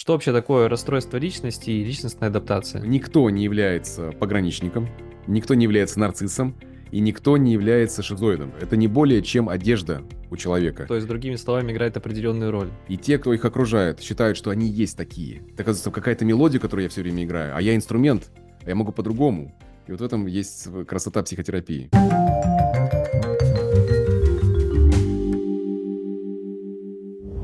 [0.00, 2.80] Что вообще такое расстройство личности и личностная адаптация?
[2.80, 4.88] Никто не является пограничником,
[5.26, 6.56] никто не является нарциссом,
[6.90, 8.50] и никто не является шизоидом.
[8.58, 10.86] Это не более чем одежда у человека.
[10.86, 12.70] То есть, другими словами, играет определенную роль.
[12.88, 15.42] И те, кто их окружает, считают, что они есть такие.
[15.52, 18.30] Это, оказывается, какая-то мелодия, которую я все время играю, а я инструмент,
[18.64, 19.54] а я могу по-другому.
[19.86, 21.90] И вот в этом есть красота психотерапии.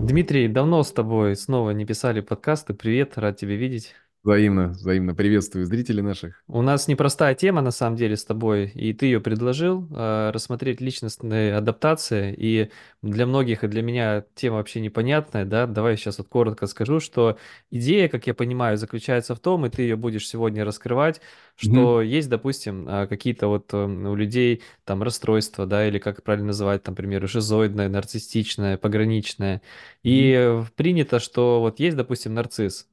[0.07, 2.75] Дмитрий, давно с тобой снова не писали подкасты.
[2.75, 3.93] Привет, рад тебя видеть.
[4.27, 6.43] Взаимно, взаимно приветствую зрителей наших.
[6.49, 10.81] У нас непростая тема, на самом деле, с тобой, и ты ее предложил, э, рассмотреть
[10.81, 12.71] личностные адаптации, и
[13.03, 17.39] для многих, и для меня тема вообще непонятная, да, давай сейчас вот коротко скажу, что
[17.71, 21.21] идея, как я понимаю, заключается в том, и ты ее будешь сегодня раскрывать,
[21.55, 22.07] что mm-hmm.
[22.07, 26.83] есть, допустим, э, какие-то вот э, у людей там расстройства, да, или как правильно называть,
[26.83, 29.63] там, например, шизоидное, нарциссичное, пограничное,
[30.03, 30.67] и mm-hmm.
[30.75, 32.89] принято, что вот есть, допустим, нарцисс,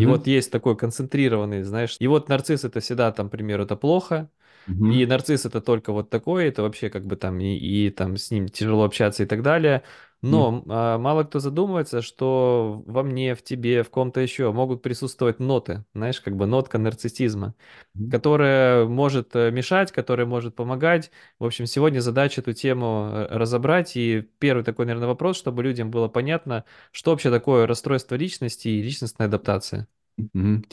[0.00, 0.14] и угу.
[0.14, 4.30] вот есть такой концентрированный, знаешь, и вот нарцисс это всегда, там, к примеру, это плохо,
[4.68, 4.90] угу.
[4.90, 8.30] и нарцисс это только вот такой, это вообще как бы там и, и там с
[8.30, 9.82] ним тяжело общаться и так далее.
[10.22, 10.98] Но mm.
[10.98, 16.20] мало кто задумывается, что во мне, в тебе, в ком-то еще могут присутствовать ноты, знаешь,
[16.20, 17.54] как бы нотка нарциссизма,
[17.96, 18.10] mm.
[18.10, 21.10] которая может э, мешать, которая может помогать.
[21.38, 23.96] В общем, сегодня задача эту тему э, разобрать.
[23.96, 28.82] И первый такой, наверное, вопрос, чтобы людям было понятно, что вообще такое расстройство личности и
[28.82, 29.86] личностная адаптация.
[30.18, 30.64] Mm-hmm.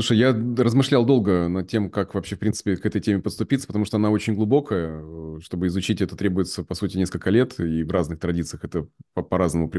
[0.00, 3.84] Слушай, я размышлял долго над тем, как вообще, в принципе, к этой теме подступиться, потому
[3.84, 5.04] что она очень глубокая.
[5.40, 9.70] Чтобы изучить это требуется, по сути, несколько лет, и в разных традициях это по-разному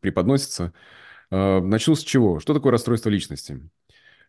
[0.00, 0.74] преподносится.
[1.30, 2.40] А, начну с чего?
[2.40, 3.70] Что такое расстройство личности?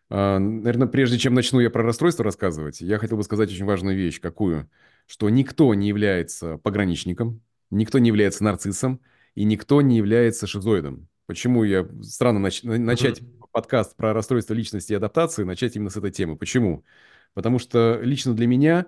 [0.08, 3.94] А, Наверное, прежде чем начну я про расстройство рассказывать, я хотел бы сказать очень важную
[3.94, 4.22] вещь.
[4.22, 4.70] Какую?
[5.04, 9.02] Что никто не является пограничником, никто не является нарциссом,
[9.34, 11.08] и никто не является шизоидом.
[11.26, 12.62] Почему я странно нач...
[12.62, 13.20] начать
[13.52, 16.36] подкаст про расстройство личности и адаптации, начать именно с этой темы.
[16.36, 16.84] Почему?
[17.34, 18.86] Потому что лично для меня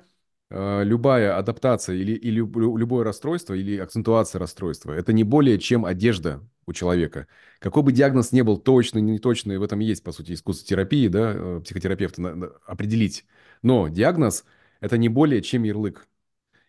[0.50, 6.40] э, любая адаптация или, или любое расстройство или акцентуация расстройства это не более чем одежда
[6.66, 7.28] у человека.
[7.58, 11.33] Какой бы диагноз не был точный, неточный, в этом есть, по сути, искусство терапии, да,
[11.34, 13.27] э, психотерапевта определить.
[13.62, 14.44] Но диагноз
[14.80, 16.06] это не более чем ярлык.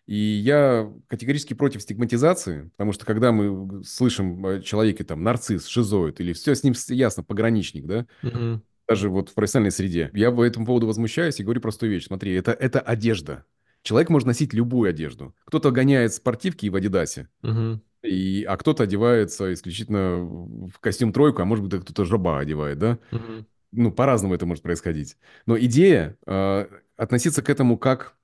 [0.06, 6.20] И я категорически против стигматизации, потому что когда мы слышим о человеке там нарцисс, шизоид
[6.20, 8.62] или все с ним ясно, пограничник, да, угу.
[8.88, 12.06] даже вот в профессиональной среде, я по этому поводу возмущаюсь и говорю простую вещь.
[12.06, 13.44] Смотри, это, это одежда.
[13.82, 15.34] Человек может носить любую одежду.
[15.44, 17.80] Кто-то гоняет спортивки в Адидасе, угу.
[18.04, 22.98] и, а кто-то одевается исключительно в костюм тройку, а может быть кто-то жаба одевает, да?
[23.10, 23.46] Угу.
[23.72, 25.16] Ну, по-разному это может происходить.
[25.46, 26.66] Но идея э,
[26.96, 28.16] относиться к этому как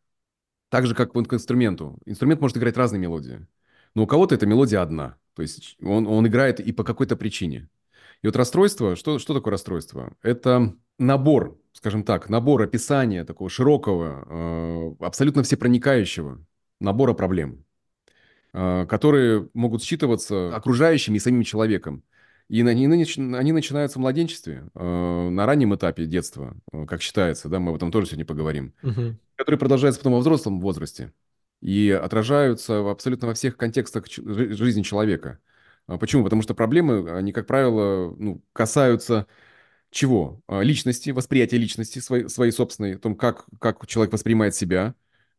[0.72, 1.98] так же, как к инструменту.
[2.06, 3.46] Инструмент может играть разные мелодии.
[3.94, 5.18] Но у кого-то эта мелодия одна.
[5.34, 7.68] То есть он, он играет и по какой-то причине.
[8.22, 10.16] И вот расстройство, что, что такое расстройство?
[10.22, 16.42] Это набор, скажем так, набор описания такого широкого, э, абсолютно всепроникающего
[16.80, 17.66] набора проблем,
[18.54, 22.02] э, которые могут считываться окружающими и самим человеком.
[22.52, 27.58] И они, они начинаются в младенчестве, э, на раннем этапе детства, э, как считается, да,
[27.58, 29.16] мы об этом тоже сегодня поговорим, угу.
[29.36, 31.14] которые продолжаются потом во взрослом возрасте
[31.62, 35.38] и отражаются абсолютно во всех контекстах жизни человека.
[35.86, 36.24] А почему?
[36.24, 39.26] Потому что проблемы, они, как правило, ну, касаются
[39.90, 40.42] чего?
[40.46, 44.94] А, личности, восприятия личности своей, своей собственной, о том, как, как человек воспринимает себя,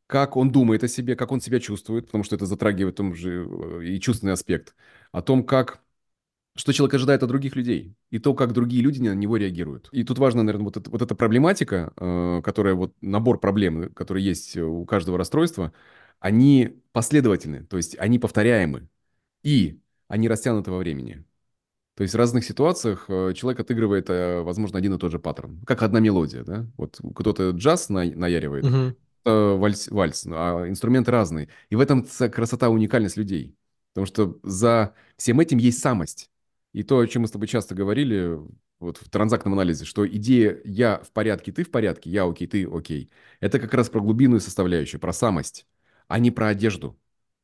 [0.07, 3.47] как он думает о себе, как он себя чувствует, потому что это затрагивает том же
[3.47, 4.73] э, и чувственный аспект,
[5.11, 5.83] о том, как
[6.55, 9.89] что человек ожидает от других людей, и то, как другие люди на него реагируют.
[9.91, 14.21] И тут важно, наверное, вот, это, вот эта проблематика, э, которая вот набор проблем, который
[14.21, 15.73] есть у каждого расстройства,
[16.19, 18.87] они последовательны, то есть они повторяемы,
[19.41, 21.25] и они растянуты во времени.
[21.95, 25.59] То есть в разных ситуациях э, человек отыгрывает, э, возможно, один и тот же паттерн,
[25.65, 26.67] как одна мелодия, да?
[26.77, 28.95] Вот кто-то джаз на, наяривает, угу.
[29.57, 31.49] вальс, вальс, а инструменты разные.
[31.69, 33.55] И в этом красота, уникальность людей.
[33.93, 36.31] Потому что за всем этим есть самость.
[36.73, 38.39] И то, о чем мы с тобой часто говорили
[38.79, 42.65] вот в транзактном анализе, что идея «я в порядке, ты в порядке», «я окей, ты
[42.65, 43.09] окей»,
[43.39, 45.65] это как раз про глубинную составляющую, про самость,
[46.07, 46.97] а не про одежду.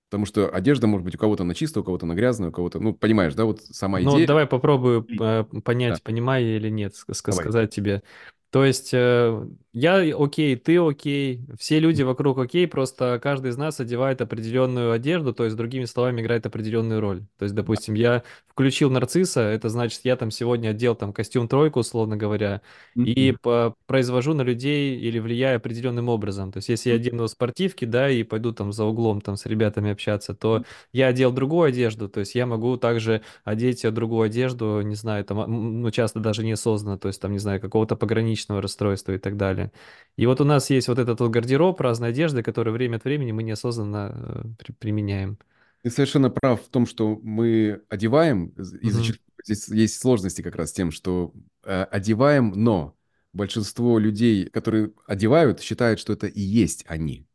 [0.10, 2.80] Потому что одежда может быть у кого-то на чистую, у кого-то на грязную, у кого-то,
[2.80, 4.22] ну, понимаешь, да, вот сама ну, идея.
[4.22, 6.02] Ну, давай попробую э, понять, да.
[6.04, 7.68] понимаю или нет, сказать давай.
[7.68, 8.04] тебе.
[8.52, 13.80] То есть, э, Я окей, ты окей, все люди вокруг окей, просто каждый из нас
[13.80, 17.28] одевает определенную одежду, то есть, другими словами, играет определенную роль.
[17.38, 21.82] То есть, допустим, я включил нарцисса, это значит, я там сегодня одел там костюм тройку,
[21.82, 22.62] условно говоря,
[23.04, 23.38] и Мгм.
[23.42, 26.52] по- произвожу на людей или влияю определенным образом.
[26.52, 29.92] То есть, если я одену спортивки, да, и пойду там за углом там с ребятами
[29.92, 34.82] общаться, то я одел другую одежду, то есть я могу также одеть э, другую одежду,
[34.82, 38.39] не знаю, там, м, ну, часто даже неосознанно, то есть там, не знаю, какого-то пограничного
[38.48, 39.72] расстройства и так далее.
[40.18, 43.32] И вот у нас есть вот этот вот гардероб разной одежды, который время от времени
[43.32, 45.38] мы неосознанно э, при- применяем.
[45.82, 48.50] Ты совершенно прав в том, что мы одеваем,
[48.82, 51.34] и зачастую здесь есть сложности как раз с тем, что
[51.64, 52.96] э, одеваем, но
[53.34, 57.26] большинство людей, которые одевают, считают, что это и есть они.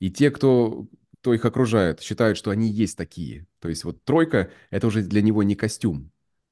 [0.00, 0.86] И те, кто,
[1.20, 3.46] кто их окружает, считают, что они есть такие.
[3.60, 6.10] То есть вот тройка– это уже для него не костюм.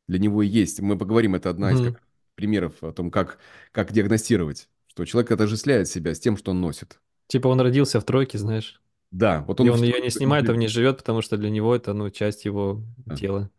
[0.08, 0.80] Для него и есть.
[0.80, 1.92] Мы поговорим, это одна из Мгм.
[1.94, 2.02] как,
[2.40, 3.38] примеров о том, как,
[3.72, 6.98] как диагностировать, что человек отождествляет себя с тем, что он носит.
[7.28, 10.48] Типа он родился в тройке, знаешь, Да, вот и он в он ее не снимает,
[10.48, 13.14] а в ней живет, потому что для него это, ну, часть его Да.
[13.16, 13.50] тела.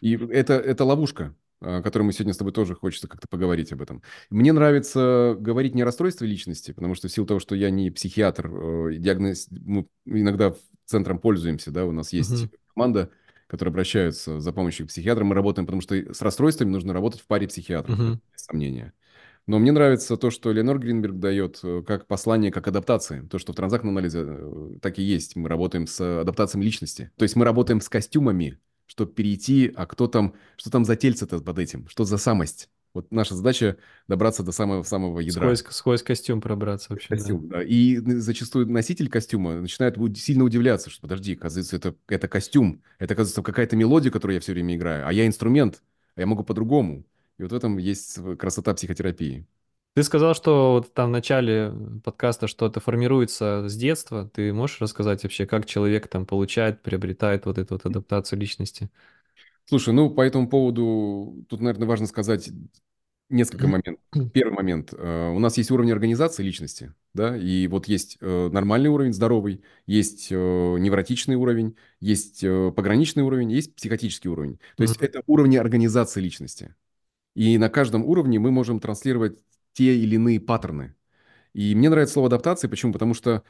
[0.00, 3.82] И это, это ловушка, о которой мы сегодня с тобой тоже хочется как-то поговорить об
[3.82, 4.02] этом.
[4.30, 7.90] Мне нравится говорить не о расстройстве личности, потому что в силу того, что я не
[7.90, 10.54] психиатр, э, диагноз, мы иногда
[10.86, 12.50] центром пользуемся, да, у нас есть Мгм.
[12.74, 13.10] команда,
[13.52, 17.26] которые обращаются за помощью к психиатрам, мы работаем, потому что с расстройствами нужно работать в
[17.26, 18.20] паре психиатров, это Мгм.
[18.32, 18.94] без сомнения.
[19.46, 23.20] Но мне нравится то, что Ленор Гринберг дает э, как послание, как адаптации.
[23.30, 25.36] То, что в транзактном анализе э, так и есть.
[25.36, 27.10] Мы работаем с адаптацией личности.
[27.16, 31.40] То есть мы работаем с костюмами, чтобы перейти, а кто там, что там за тельце-то
[31.40, 32.70] под этим, что за самость.
[32.94, 35.54] Вот наша задача добраться до самого-самого ядра.
[35.54, 37.16] Сквозь, сквозь костюм пробраться вообще, да.
[37.16, 37.62] Костюм, да.
[37.62, 43.42] И зачастую носитель костюма начинает сильно удивляться, что подожди, оказывается, это, это костюм, это, оказывается,
[43.42, 45.82] какая-то мелодия, которую я все время играю, а я инструмент,
[46.16, 47.04] а я могу по-другому.
[47.38, 49.46] И вот в этом есть красота психотерапии.
[49.94, 51.72] Ты сказал, что вот там в начале
[52.02, 54.30] подкаста, что это формируется с детства.
[54.32, 58.88] Ты можешь рассказать вообще, как человек там получает, приобретает вот эту вот адаптацию личности?
[59.66, 62.50] Слушай, ну, по этому поводу тут, наверное, важно сказать
[63.32, 63.98] несколько моментов.
[64.32, 64.94] Первый момент.
[64.96, 69.62] э, У нас есть уровень организации личности, да, и вот есть э, нормальный уровень, здоровый,
[69.86, 74.58] есть э, невротичный уровень, есть пограничный уровень, есть психотический уровень.
[74.76, 75.04] То есть Мгм.
[75.06, 76.74] это уровни организации личности.
[77.34, 79.38] И на каждом уровне мы можем транслировать
[79.72, 80.94] те или иные паттерны.
[81.54, 82.68] И мне нравится слово адаптация.
[82.68, 82.92] Почему?
[82.92, 83.42] Потому что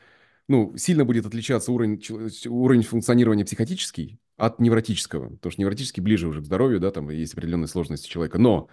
[0.49, 2.03] ну, сильно будет отличаться уровень,
[2.49, 5.31] уровень функционирования психотический от невротического.
[5.31, 8.39] Потому что невротический ближе уже к здоровью, да, там есть определенные сложности человека.
[8.39, 8.69] Но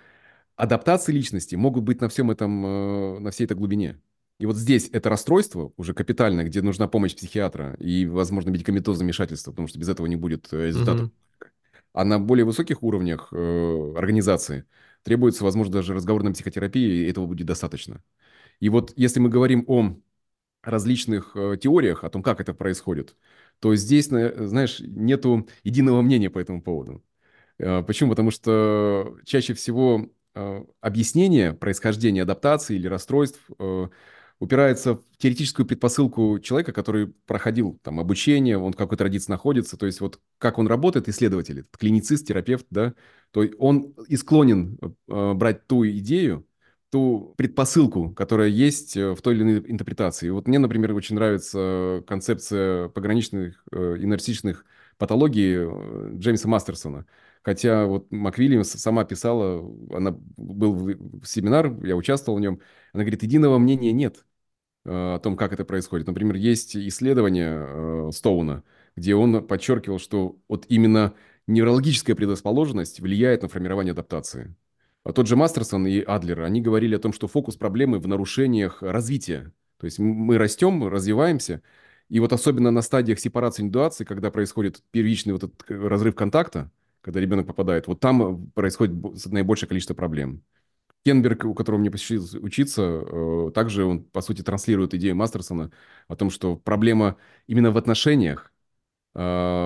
[0.59, 3.99] адаптации личности могут быть на всем этом, э, на всей этой глубине.
[4.39, 9.51] И вот здесь это расстройство уже капитальное, где нужна помощь психиатра и, возможно, медикаментозное вмешательство,
[9.51, 11.03] потому что без этого не будет э, результатов.
[11.03, 11.11] Мгм.
[11.93, 14.65] А на более высоких уровнях э, организации
[15.03, 18.03] требуется, возможно, даже разговорная психотерапия, и этого будет достаточно.
[18.59, 19.95] И вот если мы говорим о
[20.61, 23.15] различных э, теориях о том, как это происходит,
[23.59, 27.03] то здесь, на- знаешь, нету единого мнения по этому поводу.
[27.57, 28.09] Э, Почему?
[28.09, 30.09] Потому что чаще всего
[30.81, 33.87] объяснение происхождения адаптации или расстройств э,
[34.39, 39.85] упирается в теоретическую предпосылку человека, который проходил там обучение, он в какой традиции находится, то
[39.85, 42.93] есть вот как он работает, исследователь, клиницист, терапевт, да,
[43.31, 44.77] то есть он и склонен
[45.07, 46.45] э, брать ту идею,
[46.89, 50.29] ту предпосылку, которая есть э, в той или иной интерпретации.
[50.29, 54.65] Вот мне, например, очень нравится концепция пограничных э, и нарциссичных
[54.97, 57.05] патологий э, Джеймса Мастерсона.
[57.41, 62.59] Хотя вот МакВильямс сама писала, она был в- семинар, я участвовал в нем,
[62.93, 64.25] она говорит, единого мнения нет
[64.85, 66.07] э, о том, как это происходит.
[66.07, 67.65] Например, есть исследование
[68.09, 68.63] э, Стоуна,
[68.95, 71.13] где он подчеркивал, что вот именно
[71.47, 74.55] неврологическая предрасположенность влияет на формирование адаптации.
[75.03, 78.83] А тот же Мастерсон и Адлер, они говорили о том, что фокус проблемы в нарушениях
[78.83, 79.53] развития.
[79.79, 81.63] То есть мы растем, развиваемся,
[82.09, 86.69] и вот особенно на стадиях сепарации индуации, когда происходит первичный вот этот разрыв контакта,
[87.01, 90.43] когда ребенок попадает, вот там э, происходит бо- наибольшее количество проблем.
[91.05, 95.71] Кенберг, у которого мне посчастливилось учиться, э, также он, по сути, транслирует идею Мастерсона
[96.07, 98.51] о том, что проблема именно в отношениях,
[99.15, 99.19] э,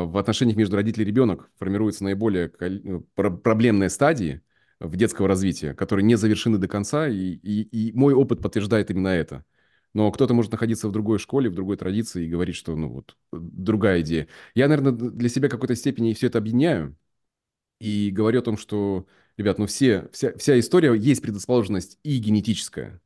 [0.05, 4.41] в отношениях между родителем и ребенок формируются наиболее кол- про- проблемные стадии
[4.79, 9.09] в детского развития, которые не завершены до конца, и, и, и мой опыт подтверждает именно
[9.09, 9.45] это.
[9.93, 13.15] Но кто-то может находиться в другой школе, в другой традиции и говорить, что, ну, вот,
[13.31, 14.27] другая идея.
[14.55, 16.95] Я, наверное, для себя какой-то степени все это объединяю,
[17.83, 23.01] и говорю о том, что, ребят, ну все, вся, вся история, есть предрасположенность и генетическая,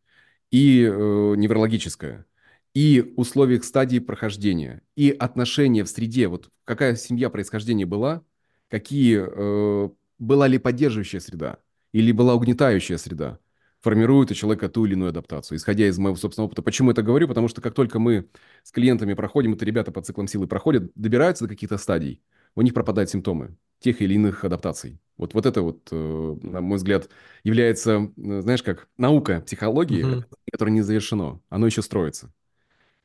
[0.51, 0.89] и э,
[1.35, 2.27] неврологическая,
[2.75, 8.21] и условиях стадии прохождения, и отношения в среде, вот какая семья происхождения была,
[8.69, 11.57] какие, э, была ли поддерживающая среда,
[11.91, 13.39] или была угнетающая среда.
[13.81, 15.57] формирует у человека ту или иную адаптацию.
[15.57, 16.61] Исходя из моего собственного опыта.
[16.63, 17.27] Почему это говорю?
[17.27, 18.27] Потому что как только мы
[18.63, 22.21] с клиентами проходим, это ребята под циклом силы проходят, добираются до каких-то стадий,
[22.57, 24.99] у них пропадают симптомы тех или иных адаптаций.
[25.17, 27.09] Вот, вот это вот, э, на мой взгляд,
[27.43, 30.25] является, э, знаешь, как наука психологии, Мгм.
[30.51, 32.33] которая не завершено, оно еще строится.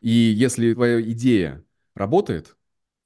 [0.00, 2.48] И если твоя идея работает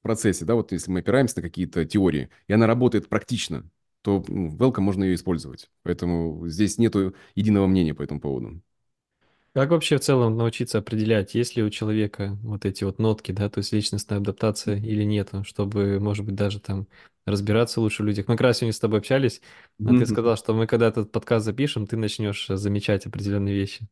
[0.01, 3.69] в процессе, да, вот если мы опираемся на какие-то теории, и она работает практично,
[4.03, 5.71] то ну, welcome можно ее использовать.
[5.83, 8.63] Поэтому здесь нету единого мнения по этому поводу.
[9.57, 13.49] Как вообще в целом научиться определять, есть ли у человека вот эти вот нотки, да,
[13.49, 16.87] то есть личностная адаптация или нету, чтобы, может быть, даже там
[17.25, 18.29] разбираться лучше в людях.
[18.29, 19.41] Мы как раз сегодня с тобой общались,
[19.83, 20.07] а ты Мгм.
[20.07, 23.89] сказал, что мы когда этот подкаст запишем, ты начнешь э, замечать определенные вещи.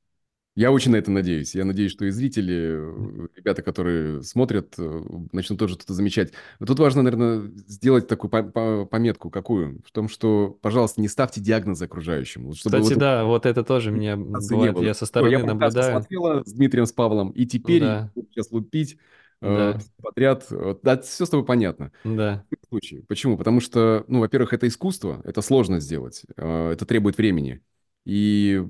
[0.57, 1.55] Я очень на это надеюсь.
[1.57, 6.33] Я надеюсь, что и зрители, э, ребята, которые смотрят, э, начнут тоже что-то замечать.
[6.61, 9.83] Но тут важно, наверное, сделать такую по- по- пометку, какую?
[9.85, 12.53] В том, что, пожалуйста, не ставьте диагнозы окружающим.
[12.55, 15.39] Чтобы Кстати, вот да, вот это тоже меня м, ассоциации не бывает, я со я
[15.39, 15.77] стороны подкаст наблюдаю.
[15.77, 18.99] посмотрела с Дмитрием, с Павлом, и теперь я Да, буду сейчас лупить
[19.43, 20.47] э, да, подряд.
[20.83, 21.93] Да, все с тобой понятно.
[22.05, 22.45] да.
[22.51, 23.03] В случае.
[23.05, 23.37] Почему?
[23.39, 27.63] Потому что, ну, во-первых, это искусство, это сложно сделать, это требует времени.
[28.05, 28.63] И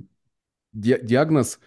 [0.73, 1.61] ди- диагноз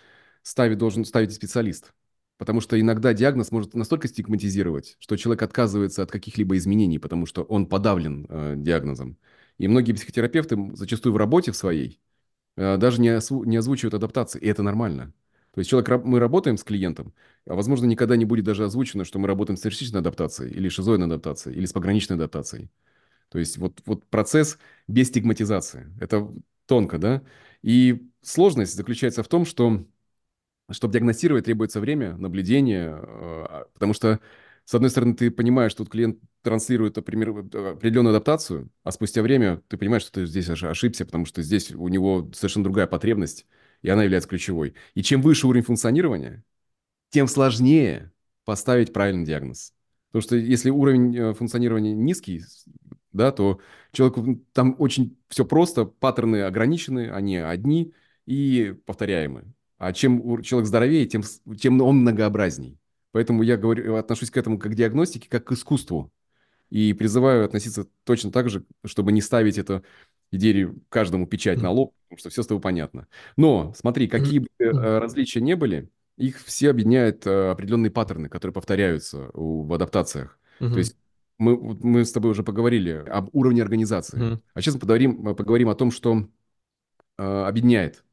[0.47, 1.93] ставить должен ставить специалист.
[2.37, 7.43] Потому что иногда диагноз может настолько стигматизировать, что человек отказывается от каких-либо изменений, потому что
[7.43, 9.17] он подавлен э, диагнозом.
[9.57, 11.99] И многие психотерапевты зачастую в работе в своей
[12.55, 15.13] э, даже не, осву- не озвучивают адаптации, и это нормально.
[15.53, 17.13] То есть человек, мы работаем с клиентом,
[17.45, 21.07] а возможно никогда не будет даже озвучено, что мы работаем с церчичной адаптацией, или шизоидной
[21.07, 22.69] адаптацией, или с пограничной адаптацией.
[23.29, 25.91] То есть вот, вот процесс без стигматизации.
[25.99, 26.31] Это
[26.67, 27.23] тонко, да?
[27.63, 29.83] И сложность заключается в том, что
[30.71, 34.19] чтобы диагностировать, требуется время, наблюдение, э, потому что,
[34.65, 39.21] с одной стороны, ты понимаешь, что вот клиент транслирует, например, э, определенную адаптацию, а спустя
[39.21, 42.87] время ты понимаешь, что ты здесь ош- ошибся, потому что здесь у него совершенно другая
[42.87, 43.45] потребность,
[43.81, 44.75] и она является ключевой.
[44.95, 46.43] И чем выше уровень функционирования,
[47.09, 48.11] тем сложнее
[48.45, 49.73] поставить правильный диагноз.
[50.11, 52.43] Потому что если уровень э, функционирования низкий,
[53.11, 53.59] да, то
[53.91, 57.93] человеку там очень все просто, паттерны ограничены, они одни
[58.25, 59.53] и повторяемы.
[59.77, 61.23] А чем человек здоровее, тем,
[61.59, 62.79] тем он многообразней.
[63.11, 66.11] Поэтому я говорю, отношусь к этому как к диагностике, как к искусству.
[66.69, 69.83] И призываю относиться точно так же, чтобы не ставить это
[70.31, 73.07] идее каждому печать на лоб, потому что все с тобой понятно.
[73.37, 78.53] Но смотри, какие бы э, различия не были, их все объединяют э, определенные паттерны, которые
[78.53, 80.39] повторяются в адаптациях.
[80.71, 80.97] То Мгм, есть
[81.37, 84.25] мы, мы с тобой уже поговорили об уровне организации.
[84.25, 86.27] мгм, А сейчас мы поговорим, поговорим о том, что
[87.17, 88.03] э, объединяет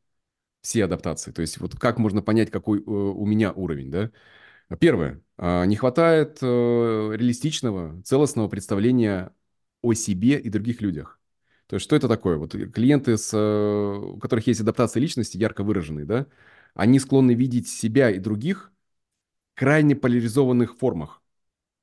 [0.65, 1.33] все адаптации.
[1.33, 4.13] То есть вот как можно понять, какой э, у меня уровень, да?
[4.81, 5.23] Первое.
[5.39, 9.33] а, Не хватает э, реалистичного, целостного представления
[9.83, 11.21] о себе и других людях.
[11.67, 12.39] То есть что это такое?
[12.39, 16.27] Вот клиенты, с, э, у которых есть адаптация личности ярко выраженные, да,
[16.75, 18.73] они склонны видеть себя и других
[19.57, 21.23] в крайне поляризованных формах.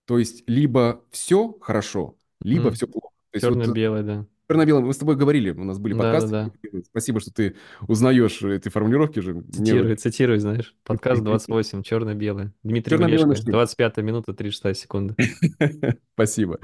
[0.06, 2.72] То есть либо все хорошо, либо мгм.
[2.72, 3.10] все плохо.
[3.32, 4.28] То есть вот Черно-белое, да.
[4.52, 6.30] Черно-белое, мы с тобой говорили, у нас были подкасты.
[6.30, 6.82] Да-да-да.
[6.86, 7.56] Спасибо, что ты
[7.88, 9.34] узнаешь эти формулировки же.
[9.34, 10.76] Мне вот Цитируй, цитируй, знаешь.
[10.84, 12.54] Подкаст 28, черно-белое.
[12.64, 13.52] Дмитрий Гурешко, мышление.
[13.54, 15.16] 25 минута, 36 секунды.
[16.14, 16.60] Спасибо.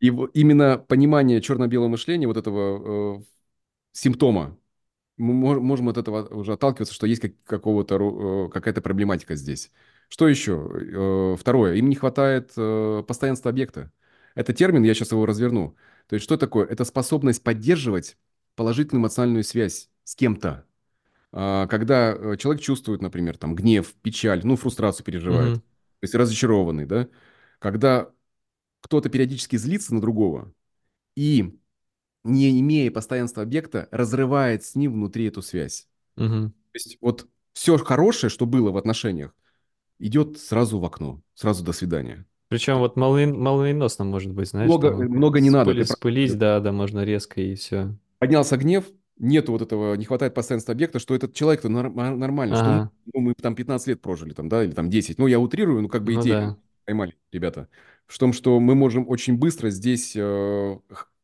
[0.00, 3.22] И именно понимание черно-белого мышления, вот этого э,
[3.92, 4.56] симптома,
[5.16, 9.70] мы мож- можем от этого уже отталкиваться, что есть как- какого-то, э, какая-то проблематика здесь.
[10.08, 10.68] Что еще?
[10.74, 11.74] Э, Второе.
[11.74, 13.90] Им не хватает э, постоянства объекта.
[14.34, 15.76] Это термин, я сейчас его разверну.
[16.08, 16.66] То есть что такое?
[16.66, 18.16] Это способность поддерживать
[18.56, 20.66] положительную эмоциональную связь с кем-то.
[21.32, 25.62] А, Когда э, человек чувствует, например, там гнев, печаль, ну, фрустрацию переживает, Мгм,
[26.00, 27.08] то есть разочарованный, да?
[27.58, 28.10] Когда
[28.80, 30.52] кто-то периодически злится на другого
[31.16, 31.58] и,
[32.24, 35.88] не имея постоянства объекта, разрывает с ним внутри эту связь.
[36.16, 36.52] мгм.
[36.72, 39.34] То есть вот все хорошее, что было в отношениях,
[39.98, 42.26] идет сразу в окно, сразу до свидания.
[42.48, 45.70] Причем вот молни- молниеносно может быть, знаешь, Много, там много не надо.
[45.70, 45.98] спыли- Ты прав.
[45.98, 47.94] спылить, да, да, можно резко и все.
[48.18, 48.86] поднялся гнев,
[49.18, 53.20] нету вот этого, не хватает постоянства объекта, что этот человек-то нор- нормально, что Ага, ну,
[53.20, 55.18] мы там 15 лет прожили, там, да, или там 10.
[55.18, 56.58] Ну, я утрирую, ну, как бы ну идею да.
[56.84, 57.68] поймали, ребята.
[58.06, 60.78] В том, что мы можем очень быстро здесь э,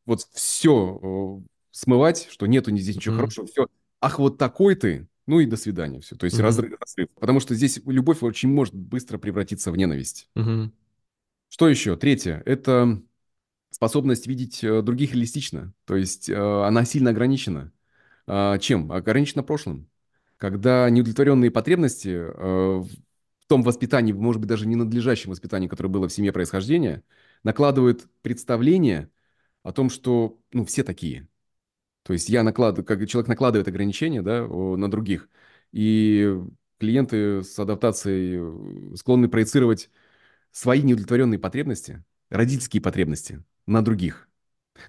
[0.07, 3.67] вот все смывать, что нету здесь ничего Мгм, хорошего, все.
[4.01, 6.17] Ах, вот такой ты, ну и до свидания, все.
[6.17, 7.09] То есть мгм, разрыв, разрыв.
[7.19, 10.29] Потому что здесь любовь очень может быстро превратиться в ненависть.
[10.35, 10.73] мгм,
[11.51, 11.97] Что еще?
[11.97, 12.43] Третье.
[12.47, 13.03] Это
[13.71, 15.75] способность видеть э, других реалистично.
[15.85, 17.73] То есть э, она сильно ограничена.
[18.27, 18.91] А, чем?
[18.93, 19.91] Ограничена прошлым.
[20.37, 22.31] Когда неудовлетворенные потребности э,
[22.81, 27.03] в том воспитании, может быть, даже ненадлежащем воспитании, которое было в семье происхождения,
[27.43, 29.11] накладывают представление
[29.65, 31.29] о том, что ну, все такие.
[32.05, 35.29] То есть я накладываю, как человек накладывает ограничения, да, на других,
[35.73, 36.41] и
[36.79, 39.91] клиенты с адаптацией склонны проецировать
[40.53, 44.29] свои неудовлетворенные потребности, родительские потребности на других.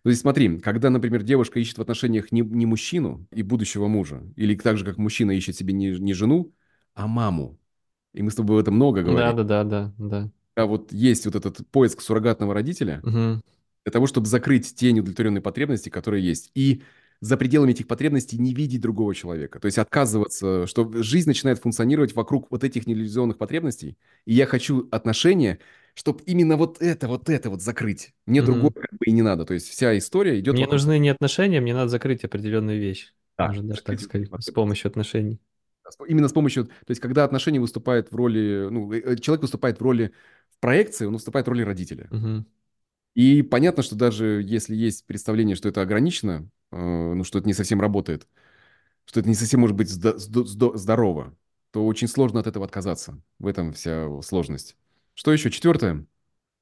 [0.03, 4.24] То есть смотри, когда, например, девушка ищет в отношениях не, не мужчину и будущего мужа,
[4.36, 6.53] или так же, как мужчина ищет себе не, не жену,
[6.94, 7.60] а маму,
[8.13, 10.32] и мы с тобой об этом много Да, говорим, да, да, да, да.
[10.56, 13.41] а вот есть вот этот поиск суррогатного родителя, Мгм.
[13.86, 16.51] для того, чтобы закрыть те неудовлетворенные потребности, которые есть.
[16.56, 16.84] И
[17.22, 19.60] за пределами этих потребностей не видеть другого человека.
[19.60, 23.96] То есть отказываться, что жизнь начинает функционировать вокруг вот этих нереализованных потребностей.
[24.25, 25.60] И я хочу отношения,
[25.94, 28.13] чтобы именно вот это, вот это вот закрыть.
[28.25, 28.82] Мне другое Мгм.
[28.82, 29.46] как бы и не надо.
[29.46, 30.74] То есть вся история идет Мне вокруг...
[30.74, 33.13] нужны не отношения, мне надо закрыть определенную вещь.
[33.38, 35.40] Да, Можно даже так сказать, с помощью отношений.
[36.08, 36.66] Именно с помощью...
[36.66, 38.68] То есть когда отношения выступают в роли...
[38.72, 40.12] Ну, э, э, человек выступает в роли...
[40.50, 42.08] В проекции он выступает в роли родителя.
[42.10, 42.48] Мгм.
[43.13, 47.82] И понятно, что даже если есть представление, что это ограничено, ну, что это не совсем
[47.82, 48.28] работает,
[49.06, 51.36] что это не совсем может быть здо- здо- здо- здорово,
[51.72, 53.22] то очень сложно от этого отказаться.
[53.40, 54.78] В этом вся сложность.
[55.16, 55.51] Что еще?
[55.51, 56.06] Четвертое.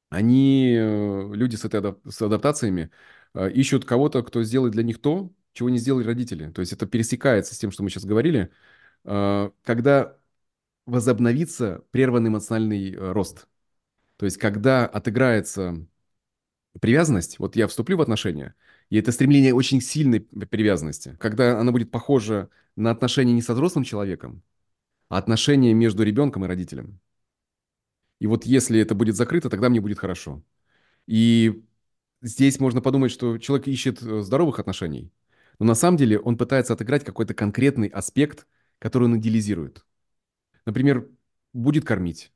[0.10, 2.92] Они, э, люди с, этой адап- с адаптациями,
[3.36, 6.52] э, ищут кого-то, кто сделает для них то, чего не сделали родители.
[6.52, 8.52] То есть это пересекается с тем, что мы сейчас говорили.
[9.06, 10.18] Э, Когда
[10.86, 13.48] возобновится прерванный эмоциональный э, рост.
[14.18, 15.88] То есть когда отыграется
[16.82, 18.56] привязанность, вот я вступлю в отношения,
[18.90, 23.84] и это стремление очень сильной привязанности, когда она будет похожа на отношения не со взрослым
[23.84, 24.42] человеком,
[25.10, 27.00] а отношения между ребенком и родителем.
[28.20, 30.44] И вот если это будет закрыто, тогда мне будет хорошо.
[31.08, 31.64] И
[32.22, 35.12] здесь можно подумать, что человек ищет э, здоровых отношений,
[35.60, 38.48] но на самом деле он пытается отыграть какой-то конкретный аспект,
[38.80, 39.86] который он идеализирует.
[40.66, 41.08] Например,
[41.54, 42.32] будет кормить,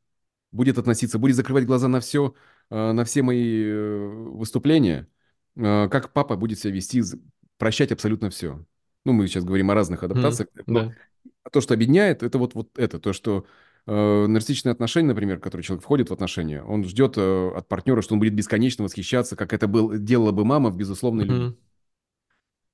[0.51, 2.33] будет относиться, будет закрывать глаза на все,
[2.69, 5.07] э, на все мои э, выступления,
[5.55, 7.01] как папа будет себя вести,
[7.57, 8.65] прощать абсолютно все.
[9.05, 10.95] Ну, мы сейчас говорим о разных адаптациях, но Да.
[11.51, 13.45] то, что объединяет, это вот, вот это, то, что
[13.85, 18.01] э, нарциссичные отношения, например, в которые человек входит в отношения, он ждет э, от партнера,
[18.01, 21.45] что он будет бесконечно восхищаться, как это был, делала бы мама в безусловной любви.
[21.47, 21.57] Мгм.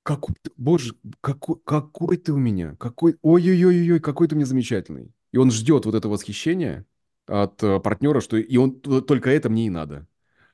[0.02, 5.12] Какой ты, боже, какой, какой ты у меня, какой, ой-ой-ой-ой, какой ты у меня замечательный.
[5.32, 6.86] И он ждет вот этого восхищения
[7.26, 10.06] от э, партнера, что и он только это мне и надо.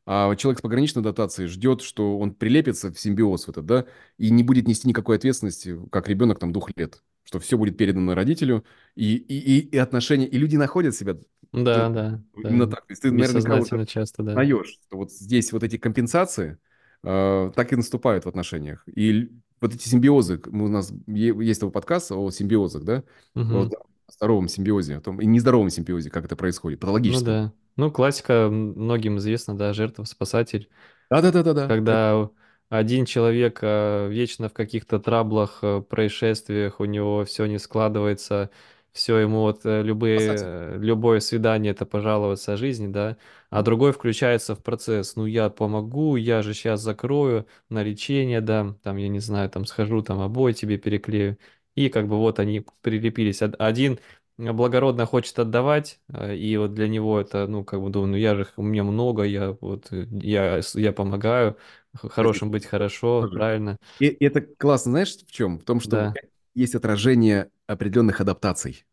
[0.07, 3.87] А человек с пограничной дотацией ждет, что он прилепится в симбиоз в этот, да,
[4.19, 8.15] и не будет нести никакой ответственности, как ребенок там двух лет, что все будет передано
[8.15, 11.17] родителю, и, и, и, отношения, и люди находят себя
[11.53, 12.77] Да, да, именно да.
[12.77, 12.87] так.
[12.87, 14.31] То есть ты Бессознательно часто, да.
[14.33, 16.59] узнаешь, что вот здесь вот эти компенсации
[17.03, 18.85] э, так и наступают в отношениях.
[18.95, 23.03] И вот эти симбиозы, у нас есть такой подкаст о симбиозах, да,
[23.39, 23.71] о Мгм.
[24.09, 27.23] здоровом симбиозе, о том, и нездоровом симбиозе, как это происходит, Ну патологическом.
[27.23, 27.53] да.
[27.77, 30.69] Ну, классика многим известна, да, жертва-спасатель.
[31.11, 31.75] Да-да-да-да-да.
[31.87, 32.31] Это Когда
[32.69, 38.51] один человек э, вечно в каких-то траблах, э, происшествиях, у него все не складывается,
[38.93, 40.51] все ему вот э, любые, спасатель.
[40.75, 43.17] э, любое свидание это пожаловаться о жизни, да,
[43.51, 48.77] а другой включается в процесс, ну я помогу, я же сейчас закрою, на лечение дам,
[48.83, 51.39] там, я не знаю, там схожу, там обои тебе переклею,
[51.75, 53.43] и как бы вот они прилепились.
[53.43, 53.99] Од- Один
[54.39, 58.35] благородно хочет отдавать, э, и вот для него это, ну, как бы, думаю, ну, я
[58.35, 61.57] же, у меня много, я вот, э, я, я помогаю,
[61.95, 63.35] хорошим быть хорошо, тоже.
[63.35, 65.59] правильно, И, и это классно, знаешь, в чем?
[65.59, 66.15] В том, что да,
[66.55, 68.85] есть отражение определенных адаптаций,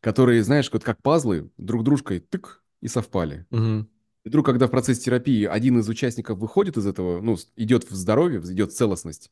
[0.00, 3.46] которые, знаешь, вот как пазлы друг дружкой тык и совпали.
[3.50, 3.88] Мгм.
[4.24, 7.94] И вдруг, когда в процессе терапии один из участников выходит из этого, ну, идет в
[7.94, 9.30] здоровье, идет в целостность,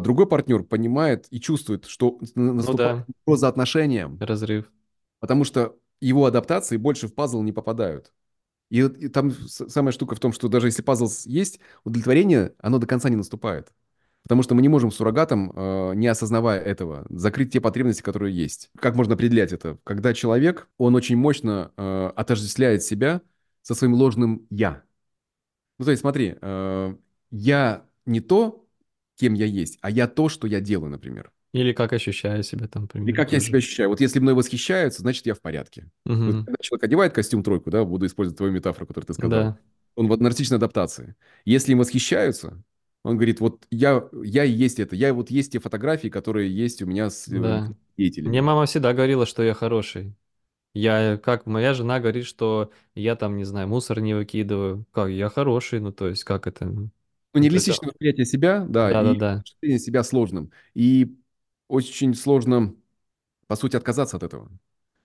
[0.00, 4.70] другой партнер понимает и чувствует, что ну наступает да, угроза отношениям, разрыв,
[5.20, 8.12] потому что его адаптации больше в пазл не попадают.
[8.68, 12.86] И, и там самая штука в том, что даже если пазл есть, удовлетворение, оно до
[12.86, 13.72] конца не наступает.
[14.22, 18.70] Потому что мы не можем суррогатом, э, не осознавая этого, закрыть те потребности, которые есть.
[18.80, 19.78] Как можно определять это?
[19.84, 23.22] Когда человек, он очень мощно э, отождествляет себя
[23.62, 24.82] со своим ложным «я».
[25.78, 26.36] Ну, то есть смотри,
[27.30, 28.65] я не то,
[29.16, 31.32] кем я есть, а я то, что я делаю, например.
[31.52, 33.88] или как ощущаю себя там, например, как я себя тоже, ощущаю.
[33.90, 35.90] Вот если мной восхищаются, значит, я в порядке.
[36.24, 36.44] Вот Мгм.
[36.44, 39.58] когда человек одевает костюм тройку, да, буду использовать твою метафору, которую ты сказал, да,
[39.94, 41.14] он в нарциссичной адаптации.
[41.44, 42.62] Если им восхищаются,
[43.04, 46.82] он говорит, вот я, я и есть это, я вот есть те фотографии, которые есть
[46.82, 47.74] у меня с э, да.
[48.24, 48.42] Мне деятелями.
[48.42, 50.14] мама всегда говорила, что я хороший.
[50.74, 54.86] Я, как моя жена говорит, что я там, не знаю, мусор не выкидываю.
[54.92, 56.90] Как, я хороший, ну, то есть, как это?
[57.38, 59.42] Ну, Ну, нереалистичное восприятие себя, да, и да-да-да.
[59.42, 60.52] ощущение себя сложным.
[60.74, 61.16] И
[61.68, 62.74] очень сложно,
[63.46, 64.50] по сути, отказаться от этого.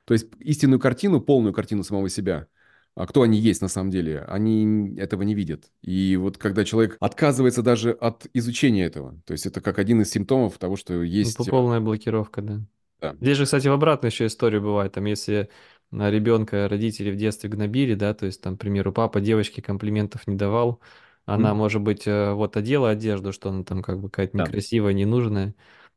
[0.05, 2.47] То есть истинную картину, полную картину самого себя
[2.95, 5.71] а кто они есть на самом деле, они этого не видят.
[5.81, 10.11] И вот когда человек отказывается даже от изучения этого, то есть это как один из
[10.11, 11.39] симптомов того, что Ну, есть...
[11.39, 12.61] э, полная блокировка, да.
[12.99, 14.93] Да, Здесь же, кстати, в обратную еще историю бывает.
[14.93, 15.49] Там, если
[15.89, 20.27] на ребенка родители в детстве гнобили, да, то есть, там, к примеру, папа девочке комплиментов
[20.27, 20.81] не давал,
[21.25, 21.55] она, М?
[21.55, 24.45] может быть, э, вот одела одежду, что она там как бы какая-то да.
[24.45, 25.55] некрасивая, ненужная,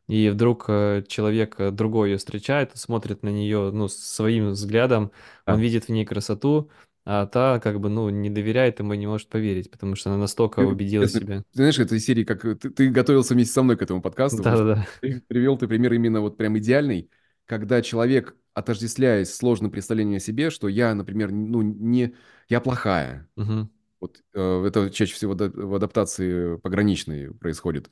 [0.09, 5.13] и вдруг э, человек э, другой ее встречает, смотрит на нее, ну, своим взглядом,
[5.47, 5.61] он да.
[5.61, 6.71] видит в ней красоту,
[7.05, 10.19] а та как бы, ну, не доверяет ему и не может поверить, потому что она
[10.19, 11.45] настолько Ну, убедила Честно, себя.
[11.53, 14.87] знаешь, это серии, как ты, ты готовился вместе со мной к этому подкасту, Да-да-да.
[15.01, 17.11] ты привел ты пример именно вот прям идеальный,
[17.47, 22.15] когда человек, отождествляясь сложным представлением о себе, что я, например, ну, не,
[22.49, 23.29] я плохая.
[23.37, 23.71] Мгм.
[24.05, 27.91] Вот э, это чаще всего в адаптации пограничной происходит.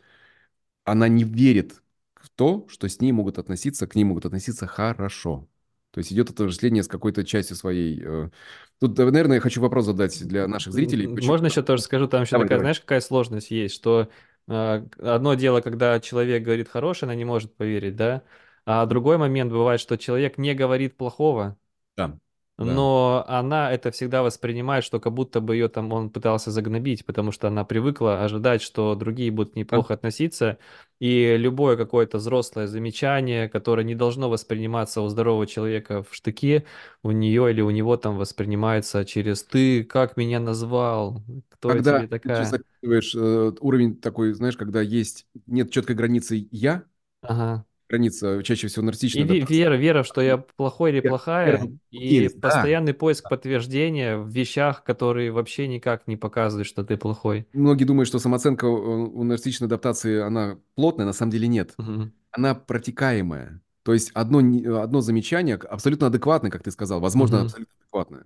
[0.85, 1.83] Она не верит
[2.14, 5.48] в то, что с ней могут относиться, к ней могут относиться хорошо.
[5.90, 8.03] То есть идет отождествление с какой-то частью своей.
[8.05, 8.31] э.
[8.79, 11.09] Тут, да, наверное, я хочу вопрос задать для наших зрителей.
[11.09, 11.33] Почему?
[11.33, 12.64] Можно еще тоже скажу, там еще Давай, такая, давай.
[12.64, 14.11] знаешь, какая сложность есть, что
[14.48, 18.22] э, одно дело, когда человек говорит хорошее, она не может поверить, да,
[18.66, 21.57] а другой момент бывает, что человек не говорит плохого,
[21.96, 22.18] Да,
[22.59, 22.75] да.
[22.75, 27.33] но она это всегда воспринимает, что как будто бы ее там он пытался загнобить, потому
[27.33, 30.59] что она привыкла ожидать, что другие будут неплохо относиться,
[31.01, 36.65] и любое какое-то взрослое замечание, которое не должно восприниматься у здорового человека в штыки,
[37.03, 41.23] у нее или у него там воспринимается через «ты как меня назвал?
[41.51, 45.97] Кто я Когда тебе ты такая?» описываешь э, уровень такой, знаешь, когда есть, нет четкой
[45.97, 46.85] границы «я»,
[47.23, 47.65] Ага.
[47.92, 49.55] Граница чаще всего И нарциссичной ве- адаптации.
[49.55, 52.40] вера, вера, что я плохой или Вера, вера плохая, в и да.
[52.40, 57.46] постоянный поиск подтверждения в вещах, которые вообще никак не показывают, что ты плохой.
[57.52, 61.74] Многие думают, что самооценка у нарциссичной адаптации, она плотная, на самом деле нет.
[61.76, 62.12] Мгм.
[62.31, 63.61] Она протекаемая.
[63.83, 64.38] То есть одно,
[64.81, 67.46] одно замечание, абсолютно адекватное, как ты сказал, возможно, Мгм.
[67.46, 68.24] абсолютно адекватное,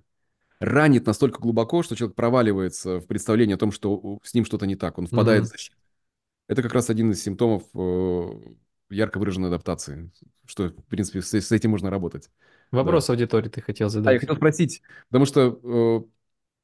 [0.61, 4.76] ранит настолько глубоко, что человек проваливается в представление о том, что с ним что-то не
[4.76, 4.98] так.
[4.98, 5.50] Он впадает в Мгм.
[5.50, 5.76] защиту.
[6.48, 8.31] Это как раз один из симптомов э,
[8.90, 10.11] ярко выраженной адаптации,
[10.46, 12.31] что, в принципе, с, с этим можно работать.
[12.81, 12.81] Да.
[12.83, 14.20] Вопрос аудитории ты хотел А я задать.
[14.20, 16.07] хотел спросить, потому что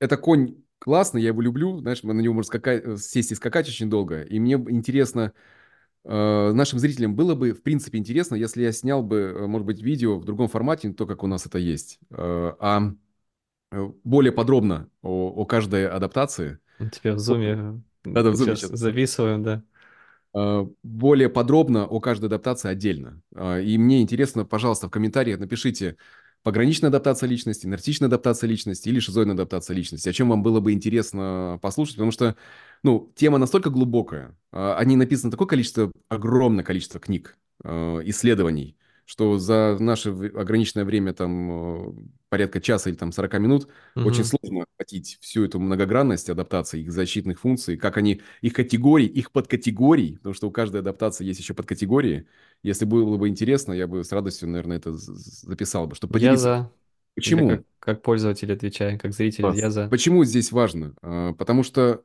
[0.01, 3.35] э, это конь классный, я его люблю, знаешь, на него можно скакать, э, сесть и
[3.35, 5.33] скакать очень долго, и мне интересно,
[6.05, 9.83] э, нашим зрителям было бы, в принципе, интересно, если я снял бы, э, может быть,
[9.83, 12.17] видео в другом формате, не то, как у нас это есть, э,
[12.61, 12.93] а
[13.73, 16.59] э, более подробно о, о каждой адаптации.
[16.79, 18.81] У тебя в зуме Да-да, в зуме сейчас сейчас.
[18.81, 19.63] записываем, да.
[20.35, 23.23] Э, более подробно о каждой адаптации отдельно.
[23.35, 25.97] Э, И мне интересно, пожалуйста, в комментариях напишите
[26.43, 30.09] пограничная адаптация личности, нарциссичная адаптация личности или шизоидная адаптация личности.
[30.09, 32.37] О чем вам было бы интересно послушать, потому что,
[32.83, 38.77] ну, тема настолько глубокая, э, о ней написано такое количество, огромное количество книг, э, исследований,
[39.05, 41.93] что за наше ограниченное время, там, э,
[42.29, 43.69] порядка часа или там 40 минут,
[44.03, 44.25] очень Мгм.
[44.25, 50.17] сложно охватить всю эту многогранность адаптации, их защитных функций, как они, их категорий, их подкатегорий,
[50.17, 52.27] потому что у каждой адаптации есть еще подкатегории.
[52.63, 56.37] Если было бы интересно, я бы с радостью, наверное, это записал бы, чтобы Я поделиться.
[56.37, 56.71] за.
[57.25, 57.47] Я Почему?
[57.47, 59.57] как, как пользователь отвечаю, как зритель, Класс.
[59.57, 59.89] я за.
[59.91, 60.95] Почему здесь важно?
[61.03, 62.05] А, Потому что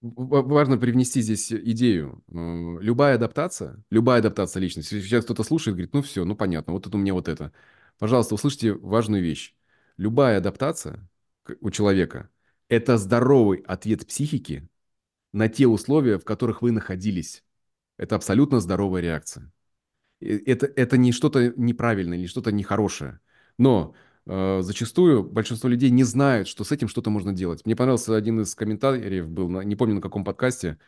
[0.00, 2.22] важно привнести здесь идею.
[2.28, 5.00] Любая адаптация, любая адаптация личности.
[5.00, 7.52] Сейчас кто-то слушает говорит, ну все, ну понятно, вот это у меня вот это.
[7.98, 9.54] Пожалуйста, услышьте важную вещь.
[9.96, 11.08] Любая адаптация
[11.60, 12.30] у человека–
[12.68, 14.68] это здоровый ответ психики
[15.32, 17.44] на те условия, в которых вы находились.
[17.96, 19.50] Это абсолютно здоровая реакция.
[20.20, 23.20] Это, это не что-то неправильное или что-то нехорошее.
[23.56, 23.94] Но
[24.28, 27.64] зачастую большинство людей не знают, что с этим что-то можно делать.
[27.64, 30.78] Мне понравился один из комментариев, был, не помню на каком подкасте,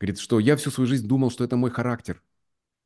[0.00, 2.22] говорит, что я всю свою жизнь думал, что это мой характер.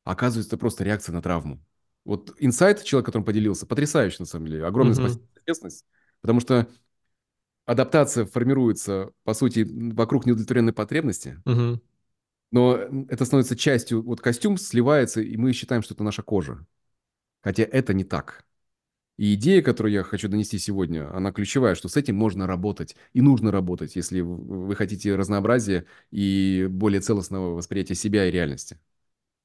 [0.03, 1.59] Оказывается, это просто реакция на травму.
[2.03, 4.65] Вот инсайт человек, которым поделился, потрясающий на самом деле.
[4.65, 5.03] Огромное Мгм.
[5.03, 5.85] спасибо за честность.
[6.21, 6.67] Потому что
[7.65, 11.81] адаптация формируется, по сути, вокруг неудовлетворенной потребности, Мгм.
[12.51, 12.75] но
[13.07, 16.65] это становится частью, вот костюм сливается, и мы считаем, что это наша кожа.
[17.41, 18.45] Хотя это не так.
[19.21, 23.21] И идея, которую я хочу донести сегодня, она ключевая, что с этим можно работать и
[23.21, 28.79] нужно работать, если в- вы хотите разнообразия и более целостного восприятия себя и реальности.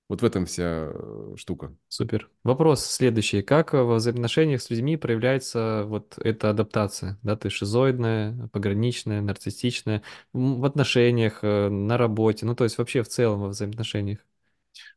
[0.08, 1.74] Вот в этом вся э, штука.
[1.88, 2.30] Супер.
[2.42, 3.42] Вопрос следующий.
[3.42, 7.18] Как во взаимоотношениях с людьми проявляется вот эта адаптация?
[7.22, 13.08] Да, ты шизоидная, пограничная, нарциссичная, в отношениях, э, на работе, ну, то есть вообще в
[13.08, 14.18] целом во взаимоотношениях.